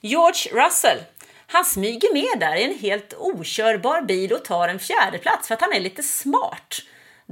[0.00, 0.98] George Russell.
[1.46, 5.54] Han smyger med där i en helt okörbar bil och tar en fjärde plats för
[5.54, 6.74] att han är lite smart.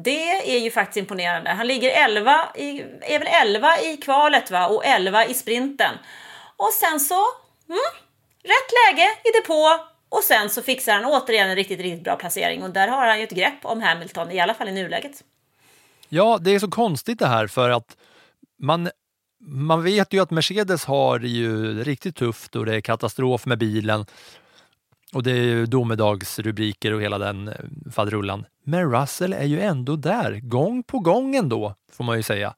[0.04, 1.50] Det är ju faktiskt imponerande.
[1.50, 4.68] Han ligger 11 i, är väl 11 i kvalet va?
[4.68, 5.94] och 11 i sprinten.
[6.56, 7.24] Och sen så,
[7.68, 7.90] mm,
[8.42, 12.62] rätt läge i depå och sen så fixar han återigen en riktigt, riktigt bra placering
[12.62, 15.24] och där har han ju ett grepp om Hamilton, i alla fall i nuläget.
[16.08, 17.96] Ja, det är så konstigt det här för att
[18.58, 18.90] man,
[19.40, 23.58] man vet ju att Mercedes har det ju riktigt tufft och det är katastrof med
[23.58, 24.06] bilen
[25.12, 27.92] och det är ju domedagsrubriker och hela den fadrullen.
[27.92, 28.46] faderullan.
[28.70, 32.54] Men Russell är ju ändå där, gång på gång ändå, får man ju säga,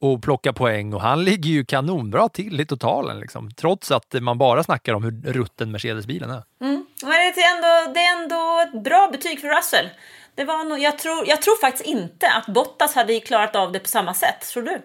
[0.00, 4.38] och plockar poäng och han ligger ju kanonbra till i totalen, liksom, trots att man
[4.38, 6.42] bara snackar om hur rutten Mercedes-bilen är.
[6.60, 6.86] Mm.
[7.02, 9.88] Men det är, ändå, det är ändå ett bra betyg för Russell.
[10.34, 13.78] Det var nog, jag, tror, jag tror faktiskt inte att Bottas hade klarat av det
[13.78, 14.40] på samma sätt.
[14.52, 14.80] Tror du?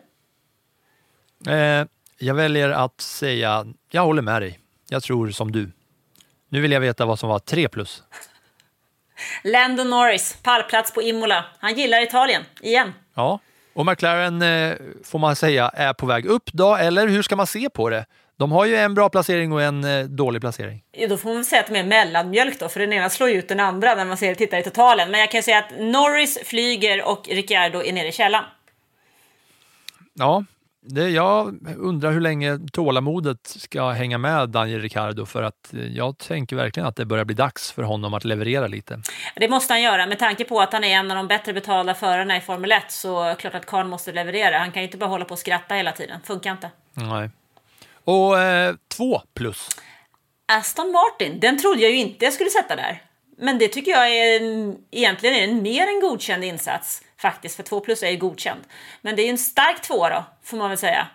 [1.51, 1.85] Eh,
[2.17, 4.59] jag väljer att säga, jag håller med dig.
[4.89, 5.71] Jag tror som du.
[6.49, 8.03] Nu vill jag veta vad som var 3 plus.
[9.43, 11.45] Lando Norris, pallplats på Imola.
[11.59, 12.93] Han gillar Italien, igen.
[13.15, 13.39] Ja,
[13.73, 17.47] och McLaren eh, får man säga är på väg upp då, eller hur ska man
[17.47, 18.05] se på det?
[18.37, 20.83] De har ju en bra placering och en eh, dålig placering.
[20.91, 23.29] Ja, då får man väl säga att de är mellanmjölk då, för den ena slår
[23.29, 25.11] ju ut den andra när man ser, tittar i totalen.
[25.11, 28.43] Men jag kan säga att Norris flyger och Ricciardo är nere i källan.
[30.13, 30.43] Ja,
[30.83, 36.17] det, jag undrar hur länge tålamodet ska hänga med Daniel Ricciardo för att eh, jag
[36.17, 39.01] tänker verkligen att det börjar bli dags för honom att leverera lite.
[39.35, 41.93] Det måste han göra med tanke på att han är en av de bättre betalda
[41.93, 44.57] förarna i Formel 1 så är det klart att Karn måste leverera.
[44.57, 46.19] Han kan ju inte bara hålla på och skratta hela tiden.
[46.23, 46.69] Funkar inte.
[46.93, 47.29] Nej.
[48.03, 49.69] Och eh, två plus.
[50.45, 53.01] Aston Martin, den trodde jag ju inte jag skulle sätta där.
[53.37, 57.63] Men det tycker jag är en, egentligen är en mer än godkänd insats faktiskt, för
[57.63, 58.61] 2 plus är ju godkänd.
[59.01, 61.07] Men det är ju en stark tvåa då, får man väl säga.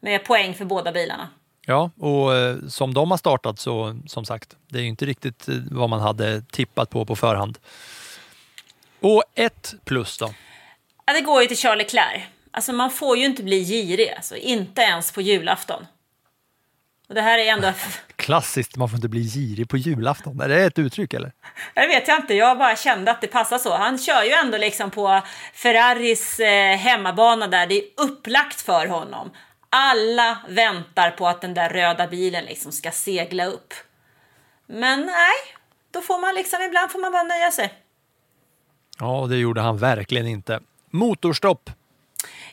[0.00, 1.28] Med poäng för båda bilarna.
[1.66, 5.48] Ja, och eh, som de har startat så, som sagt, det är ju inte riktigt
[5.48, 7.58] eh, vad man hade tippat på på förhand.
[9.00, 10.34] Och ett plus då?
[11.06, 12.22] Ja, det går ju till Charlie Leclerc.
[12.50, 15.86] Alltså man får ju inte bli girig, alltså, inte ens på julafton.
[17.08, 17.72] Och det här är ändå...
[18.20, 20.40] Klassiskt, man får inte bli girig på julafton.
[20.40, 21.32] Är det ett uttryck eller?
[21.74, 23.76] Det vet jag inte, jag bara kände att det passar så.
[23.76, 25.22] Han kör ju ändå liksom på
[25.54, 29.30] Ferraris eh, hemmabana där, det är upplagt för honom.
[29.70, 33.74] Alla väntar på att den där röda bilen liksom ska segla upp.
[34.66, 35.56] Men nej,
[35.90, 37.74] då får man liksom, ibland får man bara nöja sig.
[38.98, 40.60] Ja, det gjorde han verkligen inte.
[40.90, 41.70] Motorstopp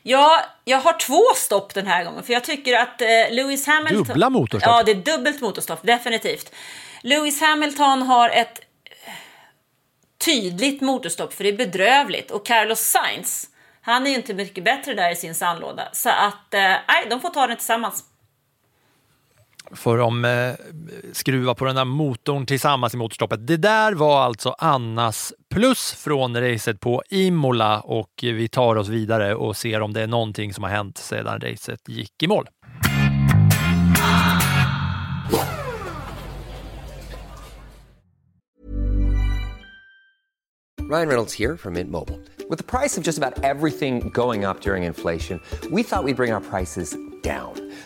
[0.10, 4.04] Ja, jag har två stopp den här gången, för jag tycker att eh, Lewis Hamilton...
[4.04, 4.72] Dubbla motorstopp?
[4.72, 6.54] Ja, det är dubbelt motorstopp, definitivt.
[7.02, 9.14] Lewis Hamilton har ett eh,
[10.26, 12.32] tydligt motorstopp, för det är bedrövligt.
[12.32, 13.48] Och Carlos Sainz,
[13.82, 15.90] han är ju inte mycket bättre där i sin sandlåda.
[15.94, 18.04] Så att, eh, nej, eh, de får ta den tillsammans
[19.72, 20.54] för de eh,
[21.14, 23.48] skruva på den där motorn tillsammans i motorstoppet.
[23.48, 29.36] Det där var alltså Annas plus från racet på Imola och vi tar oss vidare
[29.36, 32.48] och ser om det är någonting som har hänt sedan racet gick i mål.
[40.90, 42.18] Ryan Reynolds här från Mint Mobile.
[42.50, 46.16] Med priset på nästan allt som går upp under inflationen, trodde vi att vi skulle
[46.16, 46.86] bring våra priser
[47.24, 47.67] down.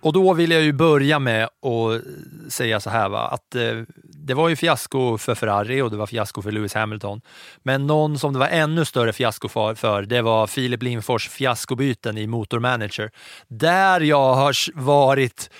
[0.00, 3.28] Och då vill jag ju börja med att säga så här, va?
[3.28, 3.82] att eh,
[4.28, 7.20] det var ju fiasko för Ferrari och det var fiasko för Lewis Hamilton.
[7.62, 12.18] Men någon som det var ännu större fiasko för, för det var Filip Lindfors fiaskobyten
[12.18, 13.10] i Motormanager.
[13.48, 15.50] Där jag har varit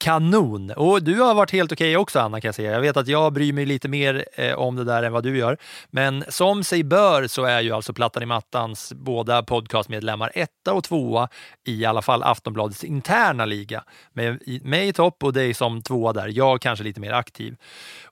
[0.00, 0.70] kanon.
[0.70, 2.72] Och du har varit helt okej okay också Anna kan jag säga.
[2.72, 5.38] Jag vet att jag bryr mig lite mer eh, om det där än vad du
[5.38, 5.58] gör.
[5.90, 10.84] Men som sig bör så är ju alltså Plattan i mattans båda podcastmedlemmar etta och
[10.84, 11.28] tvåa
[11.66, 13.84] i alla fall Aftonbladets interna liga.
[14.12, 16.28] Med mig i topp och dig som tvåa där.
[16.28, 17.56] Jag kanske lite mer aktiv.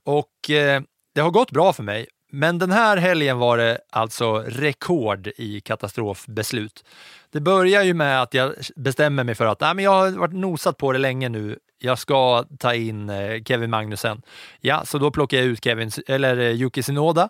[0.05, 0.83] Och eh,
[1.15, 2.07] det har gått bra för mig.
[2.31, 6.85] Men den här helgen var det alltså rekord i katastrofbeslut.
[7.31, 10.35] Det börjar ju med att jag bestämmer mig för att nej, men jag har varit
[10.35, 11.59] nosat på det länge nu.
[11.79, 14.23] Jag ska ta in eh, Kevin Magnussen.
[14.61, 17.29] Ja, så då plockar jag ut Kevin, eller eh, Yuki Sinoda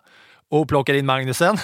[0.48, 1.58] och plockar in Magnussen.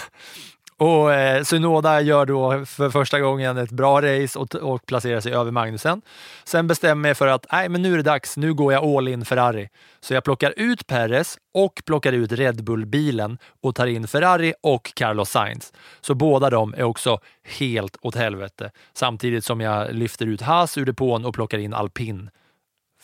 [0.85, 5.35] Och eh, Synoda gör då för första gången ett bra race och, och placerar sig
[5.35, 6.03] över Magnusen.
[6.45, 8.37] Sen bestämmer jag för att nej, men nu är det dags.
[8.37, 9.69] Nu går jag all in Ferrari.
[10.01, 14.93] Så jag plockar ut Perez och plockar ut Red Bull-bilen och tar in Ferrari och
[14.95, 15.73] Carlos Sainz.
[16.01, 17.19] Så båda de är också
[17.59, 18.71] helt åt helvete.
[18.95, 22.31] Samtidigt som jag lyfter ut Haas ur depån och plockar in alpin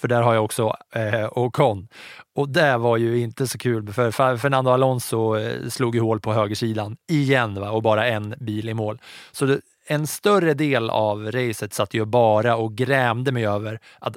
[0.00, 1.88] för där har jag också eh, Ocon.
[2.34, 6.32] Och det var ju inte så kul, för Fernando Alonso eh, slog ju hål på
[6.32, 7.70] högersidan igen va?
[7.70, 9.00] och bara en bil i mål.
[9.32, 14.16] Så det, en större del av racet satt ju bara och grämde mig över att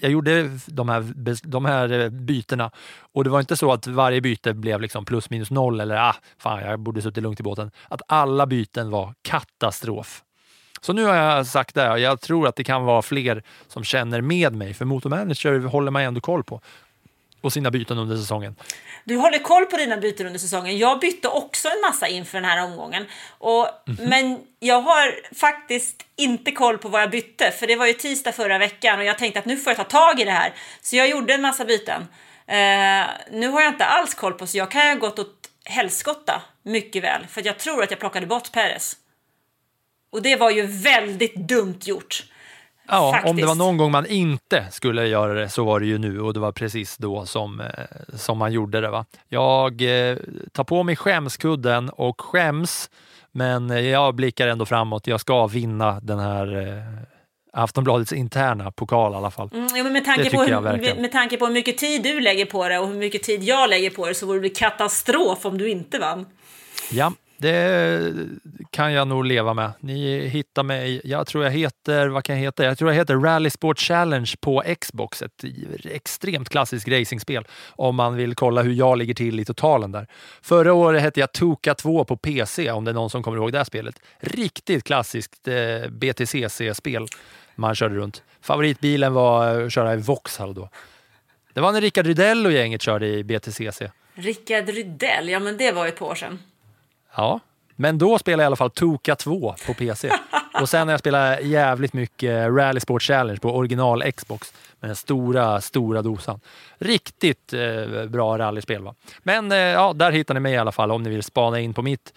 [0.00, 1.14] jag gjorde de här,
[1.48, 2.70] de här eh, bytena
[3.12, 6.14] och det var inte så att varje byte blev liksom plus minus noll eller ah,
[6.38, 7.70] fan jag borde suttit lugnt i båten.
[7.88, 10.22] Att alla byten var katastrof.
[10.80, 13.84] Så nu har jag sagt det och jag tror att det kan vara fler som
[13.84, 16.60] känner med mig, för Motormanager håller man ändå koll på
[17.40, 18.56] och sina byten under säsongen.
[19.04, 20.78] Du håller koll på dina byten under säsongen.
[20.78, 23.06] Jag bytte också en massa inför den här omgången.
[23.38, 24.08] Och, mm -hmm.
[24.08, 28.32] Men jag har faktiskt inte koll på vad jag bytte, för det var ju tisdag
[28.32, 30.52] förra veckan och jag tänkte att nu får jag ta tag i det här.
[30.82, 32.00] Så jag gjorde en massa byten.
[32.00, 36.42] Uh, nu har jag inte alls koll på, så jag kan ha gått åt helskotta
[36.62, 38.96] mycket väl, för jag tror att jag plockade bort Peres.
[40.10, 42.24] Och det var ju väldigt dumt gjort.
[42.88, 43.30] Ja, Faktiskt.
[43.30, 46.20] om det var någon gång man inte skulle göra det så var det ju nu
[46.20, 47.66] och det var precis då som, eh,
[48.14, 48.90] som man gjorde det.
[48.90, 49.04] Va?
[49.28, 50.16] Jag eh,
[50.52, 52.90] tar på mig skämskudden och skäms,
[53.32, 55.06] men jag blickar ändå framåt.
[55.06, 56.82] Jag ska vinna den här eh,
[57.52, 59.50] Aftonbladets interna pokal i alla fall.
[59.52, 62.46] Mm, jo, men med, tanke på hur, med tanke på hur mycket tid du lägger
[62.46, 65.58] på det och hur mycket tid jag lägger på det så vore det katastrof om
[65.58, 66.26] du inte vann.
[66.90, 68.14] Ja, det
[68.70, 69.72] kan jag nog leva med.
[69.80, 72.64] Ni hittar mig, jag tror jag heter, vad kan jag heta?
[72.64, 75.44] Jag tror jag heter Rally Sport Challenge på Xbox, ett
[75.84, 80.06] extremt klassiskt racingspel om man vill kolla hur jag ligger till i totalen där.
[80.42, 83.52] Förra året hette jag Tuka 2 på PC, om det är någon som kommer ihåg
[83.52, 84.00] det här spelet.
[84.20, 87.06] Riktigt klassiskt eh, BTCC-spel
[87.54, 88.22] man körde runt.
[88.40, 90.68] Favoritbilen var eh, att köra i Vauxhall då.
[91.52, 93.82] Det var när Rickard Rydell och gänget körde i BTCC.
[94.14, 96.38] Rickard Rydell, ja men det var ju ett par år sedan.
[97.18, 97.40] Ja,
[97.76, 100.10] men då spelade jag i alla fall Toka 2 på PC.
[100.60, 104.96] Och sen har jag spelat jävligt mycket Rally Sport Challenge på original Xbox med den
[104.96, 106.40] stora, stora dosan.
[106.78, 108.82] Riktigt eh, bra rallyspel.
[108.82, 108.94] Va?
[109.18, 111.74] Men eh, ja, där hittar ni mig i alla fall om ni vill spana in
[111.74, 112.12] på mitt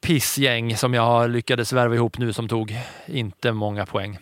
[0.00, 4.18] pissgäng som jag lyckades värva ihop nu som tog inte många poäng.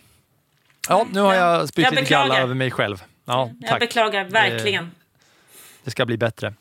[0.89, 3.03] Ja, nu har jag spytt lite galla över mig själv.
[3.25, 3.79] Ja, jag tack.
[3.79, 4.83] beklagar verkligen.
[4.83, 4.89] Det,
[5.83, 6.53] det ska bli bättre.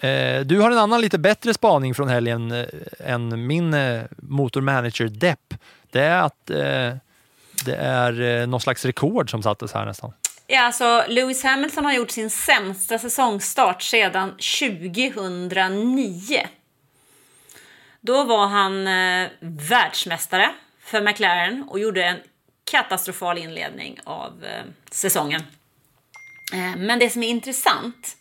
[0.00, 2.66] Eh, du har en annan lite bättre spaning från helgen eh,
[2.98, 5.54] än min eh, motormanager Depp.
[5.90, 6.94] Det är att eh,
[7.64, 10.12] det är eh, någon slags rekord som sattes här nästan.
[10.46, 16.46] Ja, alltså Lewis Hamilton har gjort sin sämsta säsongstart sedan 2009.
[18.00, 20.50] Då var han eh, världsmästare
[20.84, 22.16] för McLaren och gjorde en
[22.70, 25.42] katastrofal inledning av eh, säsongen.
[26.52, 28.16] Eh, men det som är intressant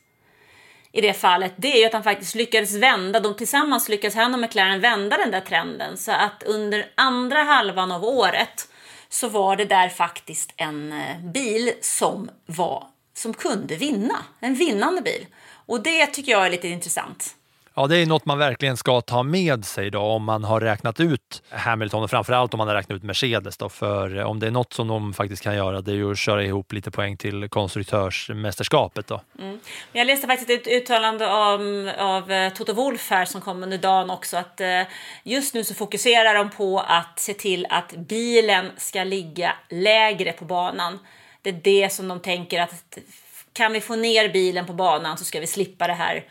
[0.92, 4.34] i det fallet, det är ju att han faktiskt lyckades vända, de tillsammans lyckades han
[4.34, 5.98] och McLaren vända den där trenden.
[5.98, 8.68] Så att under andra halvan av året
[9.10, 15.02] så var det där faktiskt en eh, bil som var som kunde vinna, en vinnande
[15.02, 15.28] bil.
[15.66, 17.36] Och det tycker jag är lite intressant.
[17.80, 21.00] Ja, det är något man verkligen ska ta med sig då om man har räknat
[21.00, 23.58] ut Hamilton och framförallt om man har räknat ut Mercedes.
[23.58, 26.18] Då, för om det är något som de faktiskt kan göra det är ju att
[26.18, 29.08] köra ihop lite poäng till konstruktörsmästerskapet.
[29.08, 29.22] Då.
[29.40, 29.60] Mm.
[29.92, 34.38] Jag läste faktiskt ett uttalande av, av Toto Wolff här som kom under dagen också
[34.38, 34.82] att eh,
[35.24, 40.46] just nu så fokuserar de på att se till att bilen ska ligga lägre på
[40.46, 41.00] banan.
[41.42, 42.98] Det är det som de tänker att
[43.54, 46.26] kan vi få ner bilen på banan så ska vi slippa det här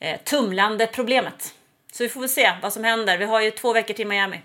[0.00, 1.54] eh, tumlande problemet.
[1.92, 3.18] Så vi får väl se vad som händer.
[3.18, 4.40] Vi har ju två veckor till Miami.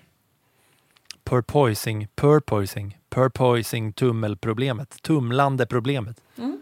[1.23, 6.21] Purpoising, purpoising, purpoising tummelproblemet, tumlande problemet.
[6.37, 6.61] Mm.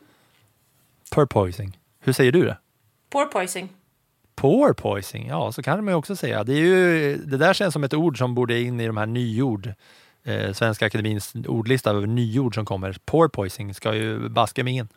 [1.11, 1.79] Purpoising.
[1.99, 2.57] Hur säger du det?
[3.09, 3.69] Porpoising.
[4.35, 6.43] Porpoising, ja så kan man ju också säga.
[6.43, 9.05] Det, är ju, det där känns som ett ord som borde in i de här
[9.05, 9.73] nyord.
[10.23, 12.97] Eh, Svenska Akademins ordlista över nyord som kommer.
[13.05, 14.87] Porpoising ska ju baska mig in.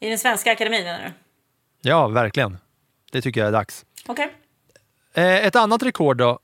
[0.00, 1.12] I den svenska akademin menar du?
[1.88, 2.58] Ja, verkligen.
[3.12, 3.84] Det tycker jag är dags.
[4.08, 4.28] Okay.
[5.14, 6.38] Eh, ett annat rekord då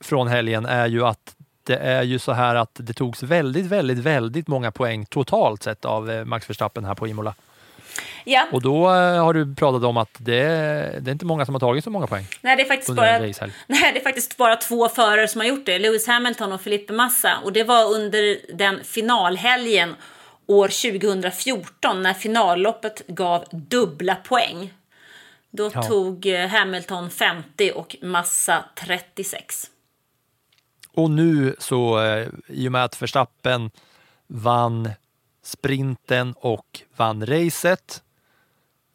[0.00, 1.36] från helgen är ju att
[1.66, 5.84] det är ju så här att det togs väldigt, väldigt, väldigt många poäng totalt sett
[5.84, 7.34] av eh, Max Verstappen här på Imola.
[8.24, 10.42] Ja, Och då eh, har du pratat om att det,
[11.00, 12.26] det är inte många som har tagit så många poäng.
[12.40, 13.18] nej det, är faktiskt bara,
[13.66, 15.78] nej, det är faktiskt bara två förare som har gjort det.
[15.78, 17.38] Lewis Hamilton och Felipe Massa.
[17.44, 19.94] Och det var under den finalhelgen
[20.46, 24.72] år 2014 när finalloppet gav dubbla poäng.
[25.50, 25.82] Då Ja.
[25.82, 29.70] tog eh, Hamilton 50 och Massa 36.
[30.94, 33.70] Och nu så, eh, i och med att Verstappen
[34.26, 34.90] vann
[35.42, 38.02] sprinten och vann racet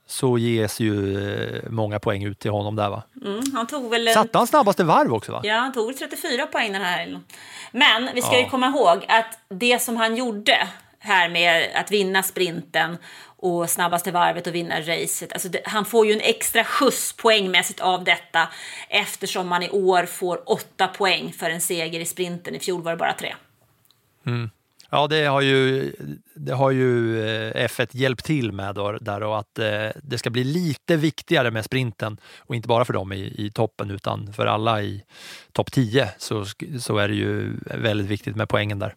[0.08, 3.03] så ges ju eh, många poäng ut till honom där va?
[3.26, 5.41] Mm, han tog väl Satte han snabbaste varv också va?
[5.43, 7.24] Ja, han tog väl 34 poäng den här helgen.
[7.72, 8.49] Men vi ska ju Ja.
[8.49, 10.68] komma ihåg att det som han gjorde
[10.99, 12.97] här med att vinna sprinten
[13.46, 15.34] och snabbaste varvet och vinna racet.
[15.34, 18.48] Alltså det, han får ju en extra skjuts poängmässigt av detta
[18.89, 22.56] eftersom man i år får åtta poäng för en seger i sprinten.
[22.56, 23.36] I fjol var det bara tre.
[24.26, 24.50] Mm.
[24.89, 25.91] Ja, det har ju,
[26.36, 30.30] det har ju eh, F1 hjälpt till med då, där och att eh, det ska
[30.30, 34.46] bli lite viktigare med sprinten och inte bara för dem i, i toppen utan för
[34.46, 35.04] alla i
[35.52, 36.46] topp 10 så,
[36.80, 38.96] så är det ju väldigt viktigt med poängen där.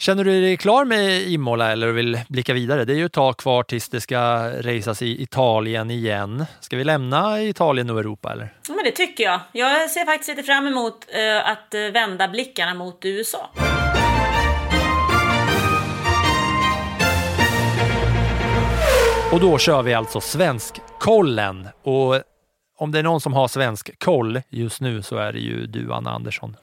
[0.00, 2.84] Känner du dig klar med Imola eller vill blicka vidare?
[2.84, 4.18] Det är ju ett tag kvar tills det ska
[4.62, 6.44] racas i Italien igen.
[6.60, 8.54] Ska vi lämna Italien och Europa eller?
[8.68, 9.40] Ja, men det tycker jag.
[9.52, 13.50] Jag ser faktiskt lite fram emot eh, att eh, vända blickarna mot USA.
[19.32, 21.68] Och då kör vi alltså Svenskkollen.
[21.82, 22.22] Och
[22.78, 25.92] om det är någon som har svensk koll just nu så är det ju du,
[25.92, 26.56] Anna Andersson.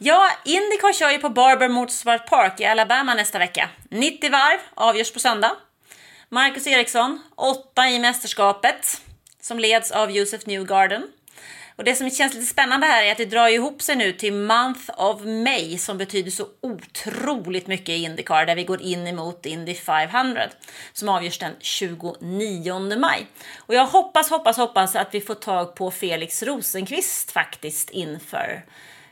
[0.00, 3.68] Ja, Indycar kör ju på Barber Motorsport Park i Alabama nästa vecka.
[3.90, 5.56] 90 varv, avgörs på söndag.
[6.28, 9.00] Marcus Eriksson, åtta i mästerskapet,
[9.40, 11.02] som leds av Josef Newgarden.
[11.76, 14.32] Och det som känns lite spännande här är att det drar ihop sig nu till
[14.32, 19.46] Month of May som betyder så otroligt mycket i Indycar där vi går in emot
[19.46, 20.42] Indy 500
[20.92, 23.26] som avgörs den 29 maj.
[23.58, 28.64] Och jag hoppas, hoppas, hoppas att vi får tag på Felix Rosenqvist faktiskt inför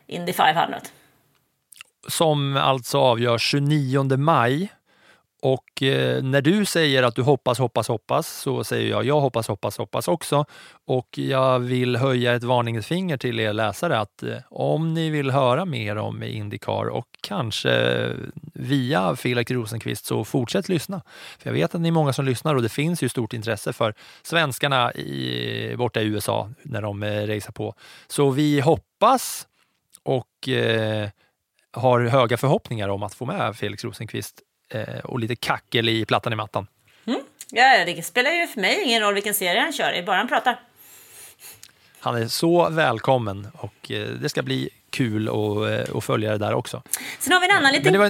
[0.06, 0.80] Indy 500.
[2.08, 4.72] Som alltså avgörs 29 maj.
[5.42, 9.48] Och eh, när du säger att du hoppas, hoppas, hoppas så säger jag jag hoppas,
[9.48, 10.44] hoppas, hoppas också.
[10.86, 15.30] Och jag vill höja ett varningens finger till er läsare att eh, om ni vill
[15.30, 18.06] höra mer om Indycar och kanske
[18.54, 21.02] via Felix Rosenqvist så fortsätt lyssna.
[21.38, 23.72] För jag vet att ni är många som lyssnar och det finns ju stort intresse
[23.72, 27.74] för svenskarna i, borta i USA när de eh, racear på.
[28.06, 29.46] Så vi hoppas
[30.06, 31.08] och eh,
[31.72, 34.40] har höga förhoppningar om att få med Felix Rosenqvist
[34.72, 36.66] eh, och lite kackel i plattan i mattan.
[37.50, 40.28] Ja, det spelar ju för mig ingen roll vilken serie han kör i, bara han
[40.28, 40.60] pratar.
[42.00, 46.38] Han är så välkommen och eh, det ska bli kul att, eh, att följa det
[46.38, 46.82] där också.
[47.18, 48.02] Sen har vi en annan, liten, en-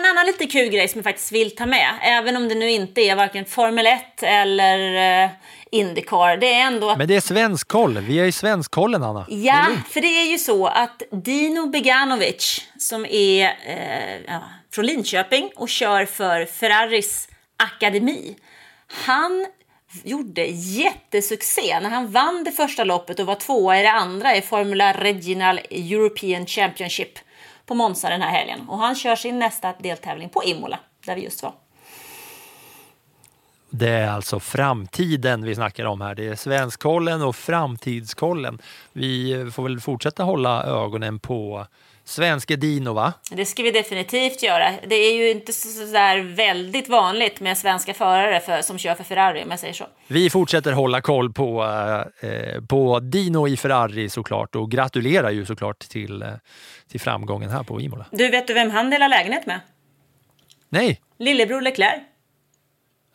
[0.00, 1.90] en annan lite kul grej som jag faktiskt vill ta med.
[2.02, 5.30] Även om det nu inte är varken Formel 1 eller uh,
[5.74, 6.36] Indycar.
[6.36, 6.96] Det är ändå...
[6.96, 7.98] Men det är svenskkoll.
[7.98, 9.26] Vi är i svenskkollen, Anna.
[9.28, 9.88] Det Ja, lugnt.
[9.88, 15.68] för det är ju så att Dino Beganovic som är eh, ja, från Linköping och
[15.68, 18.36] kör för Ferraris akademi.
[19.06, 19.46] Han
[20.04, 24.42] gjorde jättesuccé när han vann det första loppet och var tvåa i det andra i
[24.42, 27.18] Formula Regional European Championship
[27.66, 28.68] på Monza den här helgen.
[28.68, 31.52] Och han kör sin nästa deltävling på Imola, där vi just var.
[33.78, 36.14] Det är alltså framtiden vi snackar om här.
[36.14, 38.58] Det är svenskkollen och framtidskollen.
[38.92, 41.66] Vi får väl fortsätta hålla ögonen på
[42.04, 43.12] svenske Dino, va?
[43.30, 44.70] Det ska vi definitivt göra.
[44.86, 49.04] Det är ju inte så där väldigt vanligt med svenska förare för, som kör för
[49.04, 49.86] Ferrari om jag säger så.
[50.06, 51.64] Vi fortsätter hålla koll på,
[52.20, 56.28] eh, på Dino i Ferrari såklart och gratulerar ju såklart till, eh,
[56.90, 58.06] till framgången här på Imola.
[58.10, 59.60] Du, vet du vem han delar lägenhet med?
[60.68, 62.02] Nej, Lillebror Leclerc.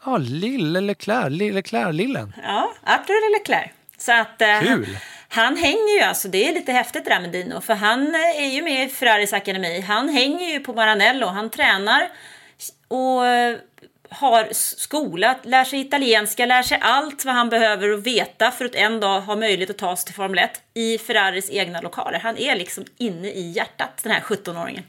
[0.05, 2.33] Ja, lille Leclerc, lille Leclerc-lillen.
[2.43, 3.71] Ja, Arthur Leclerc.
[3.97, 4.97] Så att, eh, Kul.
[5.29, 8.43] Han hänger ju alltså, det är lite häftigt det där med Dino, för han eh,
[8.43, 9.81] är ju med i Ferraris akademi.
[9.81, 12.09] Han hänger ju på Maranello, han tränar
[12.87, 13.57] och eh,
[14.09, 18.99] har skola, lär sig italienska, lär sig allt vad han behöver veta för att en
[18.99, 22.19] dag ha möjlighet att ta sig till Formel 1 i Ferraris egna lokaler.
[22.19, 24.83] Han är liksom inne i hjärtat, den här 17-åringen.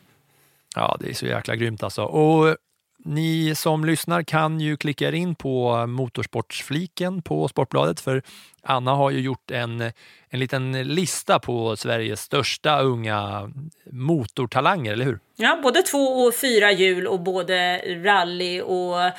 [0.77, 2.03] Ja, det är så jäkla grymt alltså.
[2.03, 2.57] Och
[3.05, 8.23] ni som lyssnar kan ju klicka er in på motorsportsfliken på Sportbladet för
[8.63, 9.81] Anna har ju gjort en,
[10.29, 13.51] en liten lista på Sveriges största unga
[13.91, 15.19] motortalanger, eller hur?
[15.37, 19.11] Ja, både två och fyra hjul och både rally och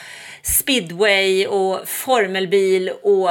[0.43, 3.29] speedway och formelbil och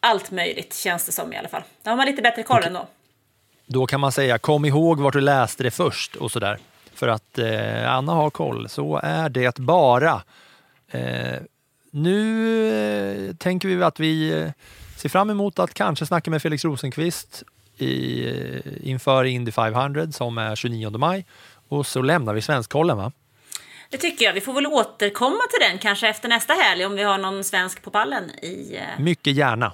[0.00, 1.62] allt möjligt känns det som i alla fall.
[1.82, 2.88] Då har man lite bättre koll ändå.
[3.66, 6.58] Då kan man säga kom ihåg vart du läste det först och sådär.
[6.94, 10.22] För att eh, Anna har koll, så är det bara.
[10.90, 11.38] Eh,
[11.90, 14.50] nu eh, tänker vi att vi eh,
[14.96, 17.42] ser fram emot att kanske snacka med Felix Rosenqvist
[17.78, 21.26] i, eh, inför Indy 500 som är 29 maj.
[21.68, 23.12] Och så lämnar vi Svenskkollen va?
[23.90, 24.32] Det tycker jag.
[24.32, 27.82] Vi får väl återkomma till den kanske efter nästa helg om vi har någon svensk
[27.82, 28.76] på pallen i...
[28.76, 29.72] eh, Mycket gärna.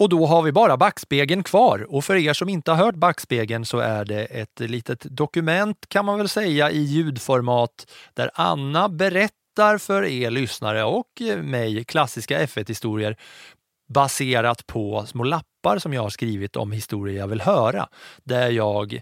[0.00, 1.86] Och då har vi bara backspegeln kvar.
[1.94, 6.04] Och för er som inte har hört backspegeln så är det ett litet dokument kan
[6.04, 11.06] man väl säga i ljudformat där Anna berättar för er lyssnare och
[11.42, 13.16] mig klassiska F1-historier
[13.88, 17.88] baserat på små lappar som jag har skrivit om historier jag vill höra.
[18.24, 18.94] Där, jag,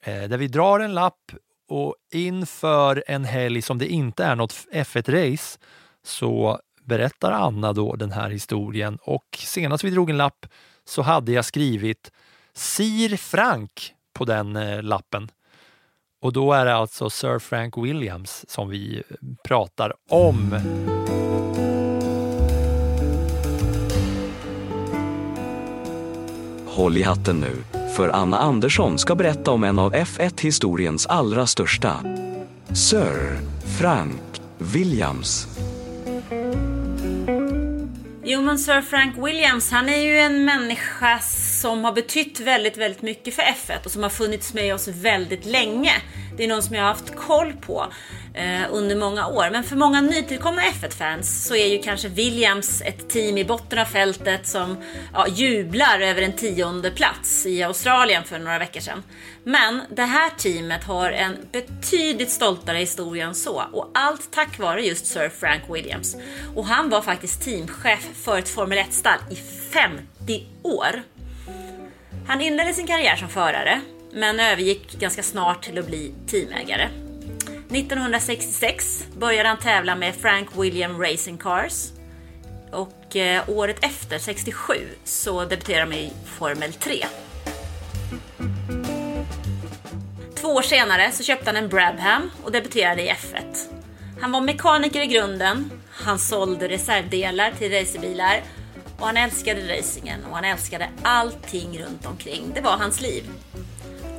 [0.00, 1.32] eh, där vi drar en lapp
[1.68, 5.58] och inför en helg som det inte är något F1-race
[6.04, 10.46] så berättar Anna då den här historien och senast vi drog en lapp
[10.84, 12.12] så hade jag skrivit
[12.54, 15.28] Sir Frank på den eh, lappen.
[16.22, 20.60] Och då är det alltså Sir Frank Williams som vi eh, pratar om.
[26.66, 32.00] Håll i hatten nu, för Anna Andersson ska berätta om en av F1-historiens allra största.
[32.74, 33.38] Sir
[33.78, 35.55] Frank Williams.
[38.36, 41.18] Jo, men Sir Frank Williams, han är ju en människa
[41.60, 45.44] som har betytt väldigt, väldigt mycket för F1 och som har funnits med oss väldigt
[45.44, 45.92] länge.
[46.36, 47.86] Det är någon som jag har haft koll på
[48.36, 49.50] eh, under många år.
[49.50, 53.84] Men för många nytillkomna F1-fans så är ju kanske Williams ett team i botten av
[53.84, 54.76] fältet som
[55.14, 59.02] ja, jublar över en tionde plats i Australien för några veckor sedan.
[59.44, 64.86] Men det här teamet har en betydligt stoltare historia än så och allt tack vare
[64.86, 66.16] just Sir Frank Williams.
[66.54, 69.36] Och han var faktiskt teamchef för ett Formel 1-stall i
[69.70, 71.02] 50 år.
[72.26, 73.80] Han inledde sin karriär som förare,
[74.12, 77.05] men övergick ganska snart till att bli teamägare.
[77.76, 81.88] 1966 började han tävla med Frank William Racing Cars
[82.72, 84.74] och eh, året efter, 67,
[85.04, 87.06] så debuterade han i Formel 3.
[90.34, 93.56] Två år senare så köpte han en Brabham och debuterade i F1.
[94.20, 98.42] Han var mekaniker i grunden, han sålde reservdelar till racerbilar
[98.98, 102.52] och han älskade racingen och han älskade allting runt omkring.
[102.54, 103.24] Det var hans liv.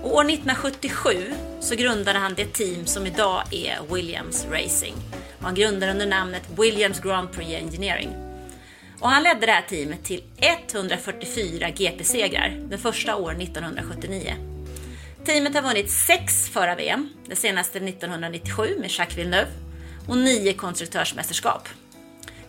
[0.04, 4.96] Och år 1977 så grundade han det team som idag är Williams Racing.
[5.38, 8.10] Och han grundade under namnet Williams Grand Prix Engineering.
[9.00, 14.34] Och han ledde det här teamet till 144 GP-segrar, den första år 1979.
[15.26, 19.52] Teamet har vunnit sex förra-VM, det senaste 1997 med Jacques Villeneuve
[20.08, 21.68] och nio konstruktörsmästerskap.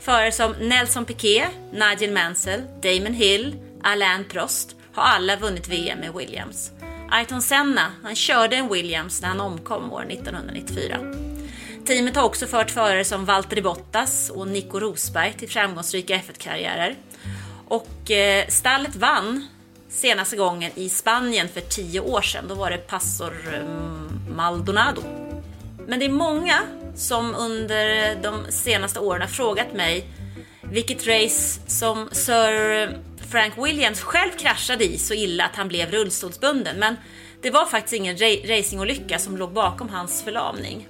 [0.01, 6.15] Förare som Nelson Piquet, Nigel Mansell, Damon Hill, Alain Prost har alla vunnit VM med
[6.15, 6.71] Williams.
[7.11, 10.99] Ayrton Senna, han körde en Williams när han omkom år 1994.
[11.87, 16.95] Teamet har också fört förare som Valtteri Bottas och Nico Rosberg till framgångsrika F1-karriärer.
[17.69, 19.47] Och eh, stallet vann
[19.89, 22.45] senaste gången i Spanien för tio år sedan.
[22.49, 23.65] Då var det Pastor eh,
[24.35, 25.03] Maldonado.
[25.87, 26.63] Men det är många
[26.97, 30.07] som under de senaste åren har frågat mig
[30.63, 32.89] vilket race som Sir
[33.31, 36.79] Frank Williams själv kraschade i så illa att han blev rullstolsbunden.
[36.79, 36.97] Men
[37.43, 38.17] det var faktiskt ingen
[38.49, 40.89] racingolycka som låg bakom hans förlamning.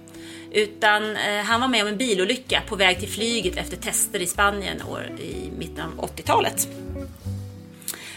[0.52, 4.26] Utan eh, han var med om en bilolycka på väg till flyget efter tester i
[4.26, 6.68] Spanien år, i mitten av 80-talet.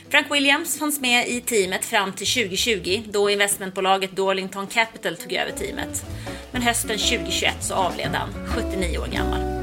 [0.09, 5.51] Frank Williams fanns med i teamet fram till 2020 då investmentbolaget Darlington Capital tog över
[5.51, 6.05] teamet.
[6.51, 9.60] Men hösten 2021 så avled han, 79 år gammal.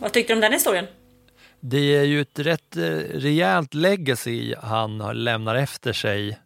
[0.00, 0.86] Vad tyckte du om den historien?
[1.60, 2.82] Det är ju ett rätt eh,
[3.14, 6.38] rejält legacy han lämnar efter sig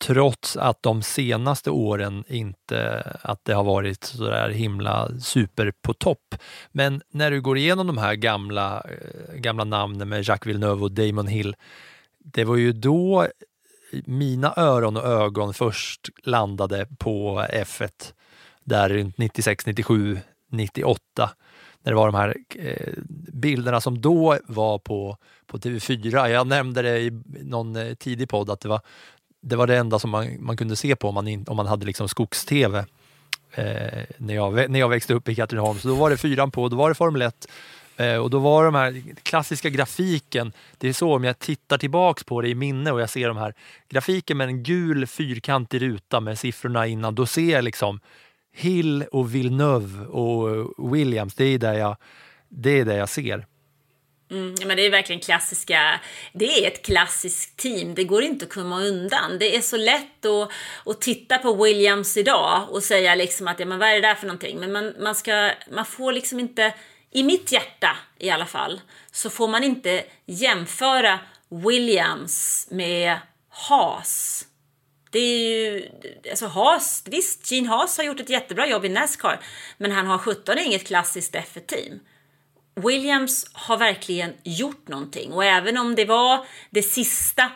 [0.00, 5.94] trots att de senaste åren inte att det har varit så där himla super på
[5.94, 6.34] topp.
[6.72, 10.92] Men när du går igenom de här gamla, eh, gamla namnen med Jacques Villeneuve och
[10.92, 11.56] Damon Hill,
[12.18, 13.26] det var ju då
[14.04, 18.12] mina öron och ögon först landade på F1
[18.64, 20.18] där runt 96, 97,
[20.50, 21.30] 98
[21.82, 22.92] när det var de här eh,
[23.32, 25.16] bilderna som då var på,
[25.46, 26.28] på TV4.
[26.28, 28.80] Jag nämnde det i någon eh, tidig podd att det var
[29.40, 31.66] det, var det enda som man, man kunde se på om man, in, om man
[31.66, 32.78] hade liksom skogs-tv
[33.52, 35.78] eh, när, jag, när jag växte upp i Katrineholm.
[35.78, 37.48] Så då var det fyran på, då var det Formel 1
[37.96, 42.24] eh, och då var de här klassiska grafiken, det är så om jag tittar tillbaks
[42.24, 43.54] på det i minne och jag ser de här
[43.88, 48.00] grafiken med en gul fyrkantig ruta med siffrorna innan, då ser jag liksom
[48.52, 51.96] Hill och Villeneuve och eh, Williams, det är där jag
[52.48, 53.46] Det är där jag ser.
[54.30, 56.00] Mm, men det är verkligen klassiska,
[56.32, 59.38] det är ett klassiskt team, det går inte att komma undan.
[59.38, 60.50] Det är så lätt att,
[60.86, 64.14] att titta på Williams idag och säga liksom att ja, men vad är det där
[64.14, 64.60] för någonting?
[64.60, 66.74] Men man, man, ska, man får liksom inte,
[67.10, 68.80] i mitt hjärta i alla fall,
[69.12, 74.46] så får man inte jämföra Williams med Haas.
[75.10, 75.88] Det är ju,
[76.30, 79.40] alltså Haas, visst, Gene Haas har gjort ett jättebra jobb i Nascar,
[79.78, 82.00] men han har 17 inget klassiskt F1-team.
[82.74, 87.50] Williams har verkligen gjort någonting och även om det var det sista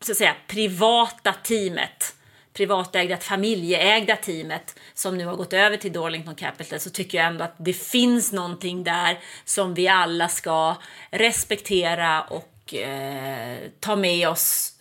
[0.00, 2.14] så att säga, privata teamet,
[2.52, 7.44] privatägda, familjeägda teamet som nu har gått över till Darlington Capital så tycker jag ändå
[7.44, 10.76] att det finns någonting där som vi alla ska
[11.10, 14.77] respektera och eh, ta med oss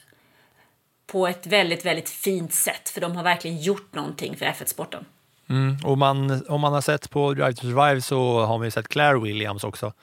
[1.08, 5.05] på ett väldigt, väldigt fint sätt för de har verkligen gjort någonting för F1-sporten.
[5.49, 8.72] Mm, och man, om man har sett på Drive to Survive så har man ju
[8.72, 9.93] sett Claire Williams också.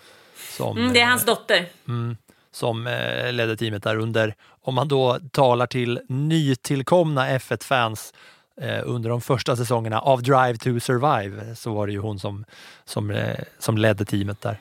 [0.57, 1.67] Som, mm, det är hans dotter.
[1.89, 2.17] Mm,
[2.53, 8.15] som eh, ledde teamet där under, om man då talar till nytillkomna F1-fans
[8.61, 12.45] eh, under de första säsongerna av Drive to Survive så var det ju hon som,
[12.85, 14.59] som, eh, som ledde teamet där.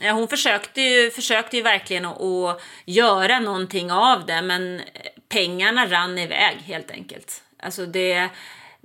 [0.00, 4.80] Ja, hon försökte ju, försökte ju verkligen att, att göra någonting av det men
[5.28, 7.42] pengarna rann iväg helt enkelt.
[7.58, 8.30] Alltså det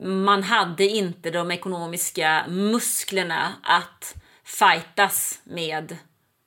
[0.02, 5.98] man hade inte de ekonomiska musklerna att fightas med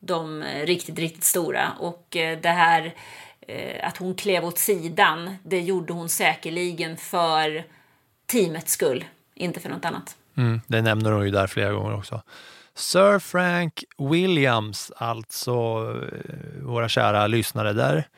[0.00, 1.72] de riktigt, riktigt stora.
[1.78, 2.94] Och eh, det här
[3.40, 7.64] eh, att hon klev åt sidan, det gjorde hon säkerligen för
[8.26, 9.04] teamets skull,
[9.34, 10.16] inte för något annat.
[10.36, 12.22] Mm, det nämner hon ju där flera gånger också.
[12.74, 18.08] Sir Frank Williams, alltså eh, våra kära lyssnare där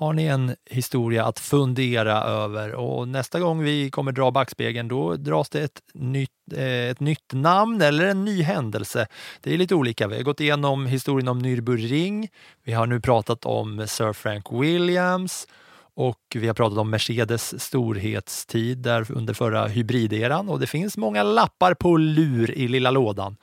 [0.00, 5.16] har ni en historia att fundera över och nästa gång vi kommer dra backspegeln då
[5.16, 9.06] dras det ett nytt, eh, ett nytt namn eller en ny händelse.
[9.40, 10.08] Det är lite olika.
[10.08, 12.28] Vi har gått igenom historien om Nürburgring.
[12.64, 15.46] Vi har nu pratat om Sir Frank Williams
[15.94, 21.22] och vi har pratat om Mercedes storhetstid där under förra hybrideran och det finns många
[21.22, 23.36] lappar på lur i lilla lådan.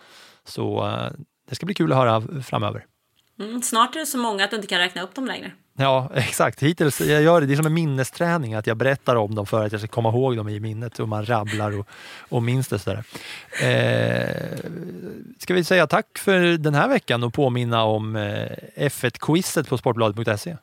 [0.48, 1.12] Så eh,
[1.50, 2.86] det ska bli kul att höra framöver.
[3.40, 5.52] Mm, snart är det så många att du inte kan räkna upp dem längre.
[5.78, 6.64] Ja, exakt.
[6.64, 9.66] Hittills, jag gör det, det är som en minnesträning, att jag berättar om dem för
[9.66, 11.88] att jag ska komma ihåg dem i minnet och man rabblar och,
[12.30, 12.80] och minns det.
[12.80, 13.04] Sådär.
[13.62, 14.60] Eh,
[15.40, 20.58] ska vi säga tack för den här veckan och påminna om eh, F1-quizet på sportbladet.se?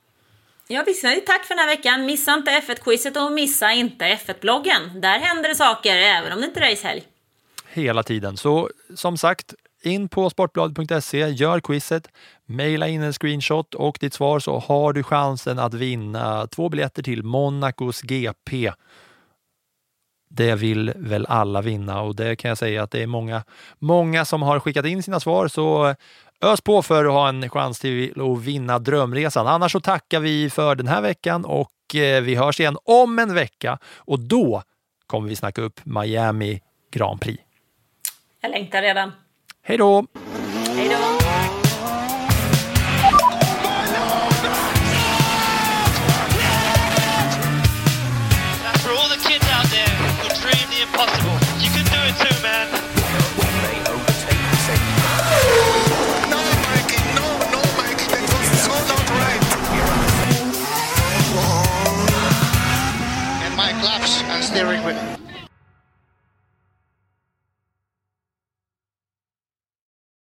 [0.69, 1.03] Ja, visst.
[1.27, 2.07] Tack för den här veckan.
[2.07, 5.01] Missa inte F1-quizet och missa inte F1-bloggen.
[5.01, 7.03] Där händer det saker även om det inte är racehelg.
[7.69, 8.37] Hela tiden.
[8.37, 9.55] Så som sagt,
[9.87, 12.09] in på sportbladet.se, gör quizet,
[12.47, 17.03] mejla in en screenshot och ditt svar så har du chansen att vinna två biljetter
[17.03, 18.73] till Monacos GP.
[20.31, 23.45] Det vill väl alla vinna och det kan jag säga att det är många,
[23.79, 25.95] många som har skickat in sina svar så
[26.41, 29.47] ös på för att ha en chans till att vinna drömresan.
[29.47, 33.35] Annars så tackar vi för den här veckan och eh, vi hörs igen om en
[33.35, 34.63] vecka och då
[35.07, 36.61] kommer vi snacka upp Miami
[36.91, 37.43] Grand Prix.
[38.41, 39.13] Jag längtar redan.
[39.67, 40.07] Hej då!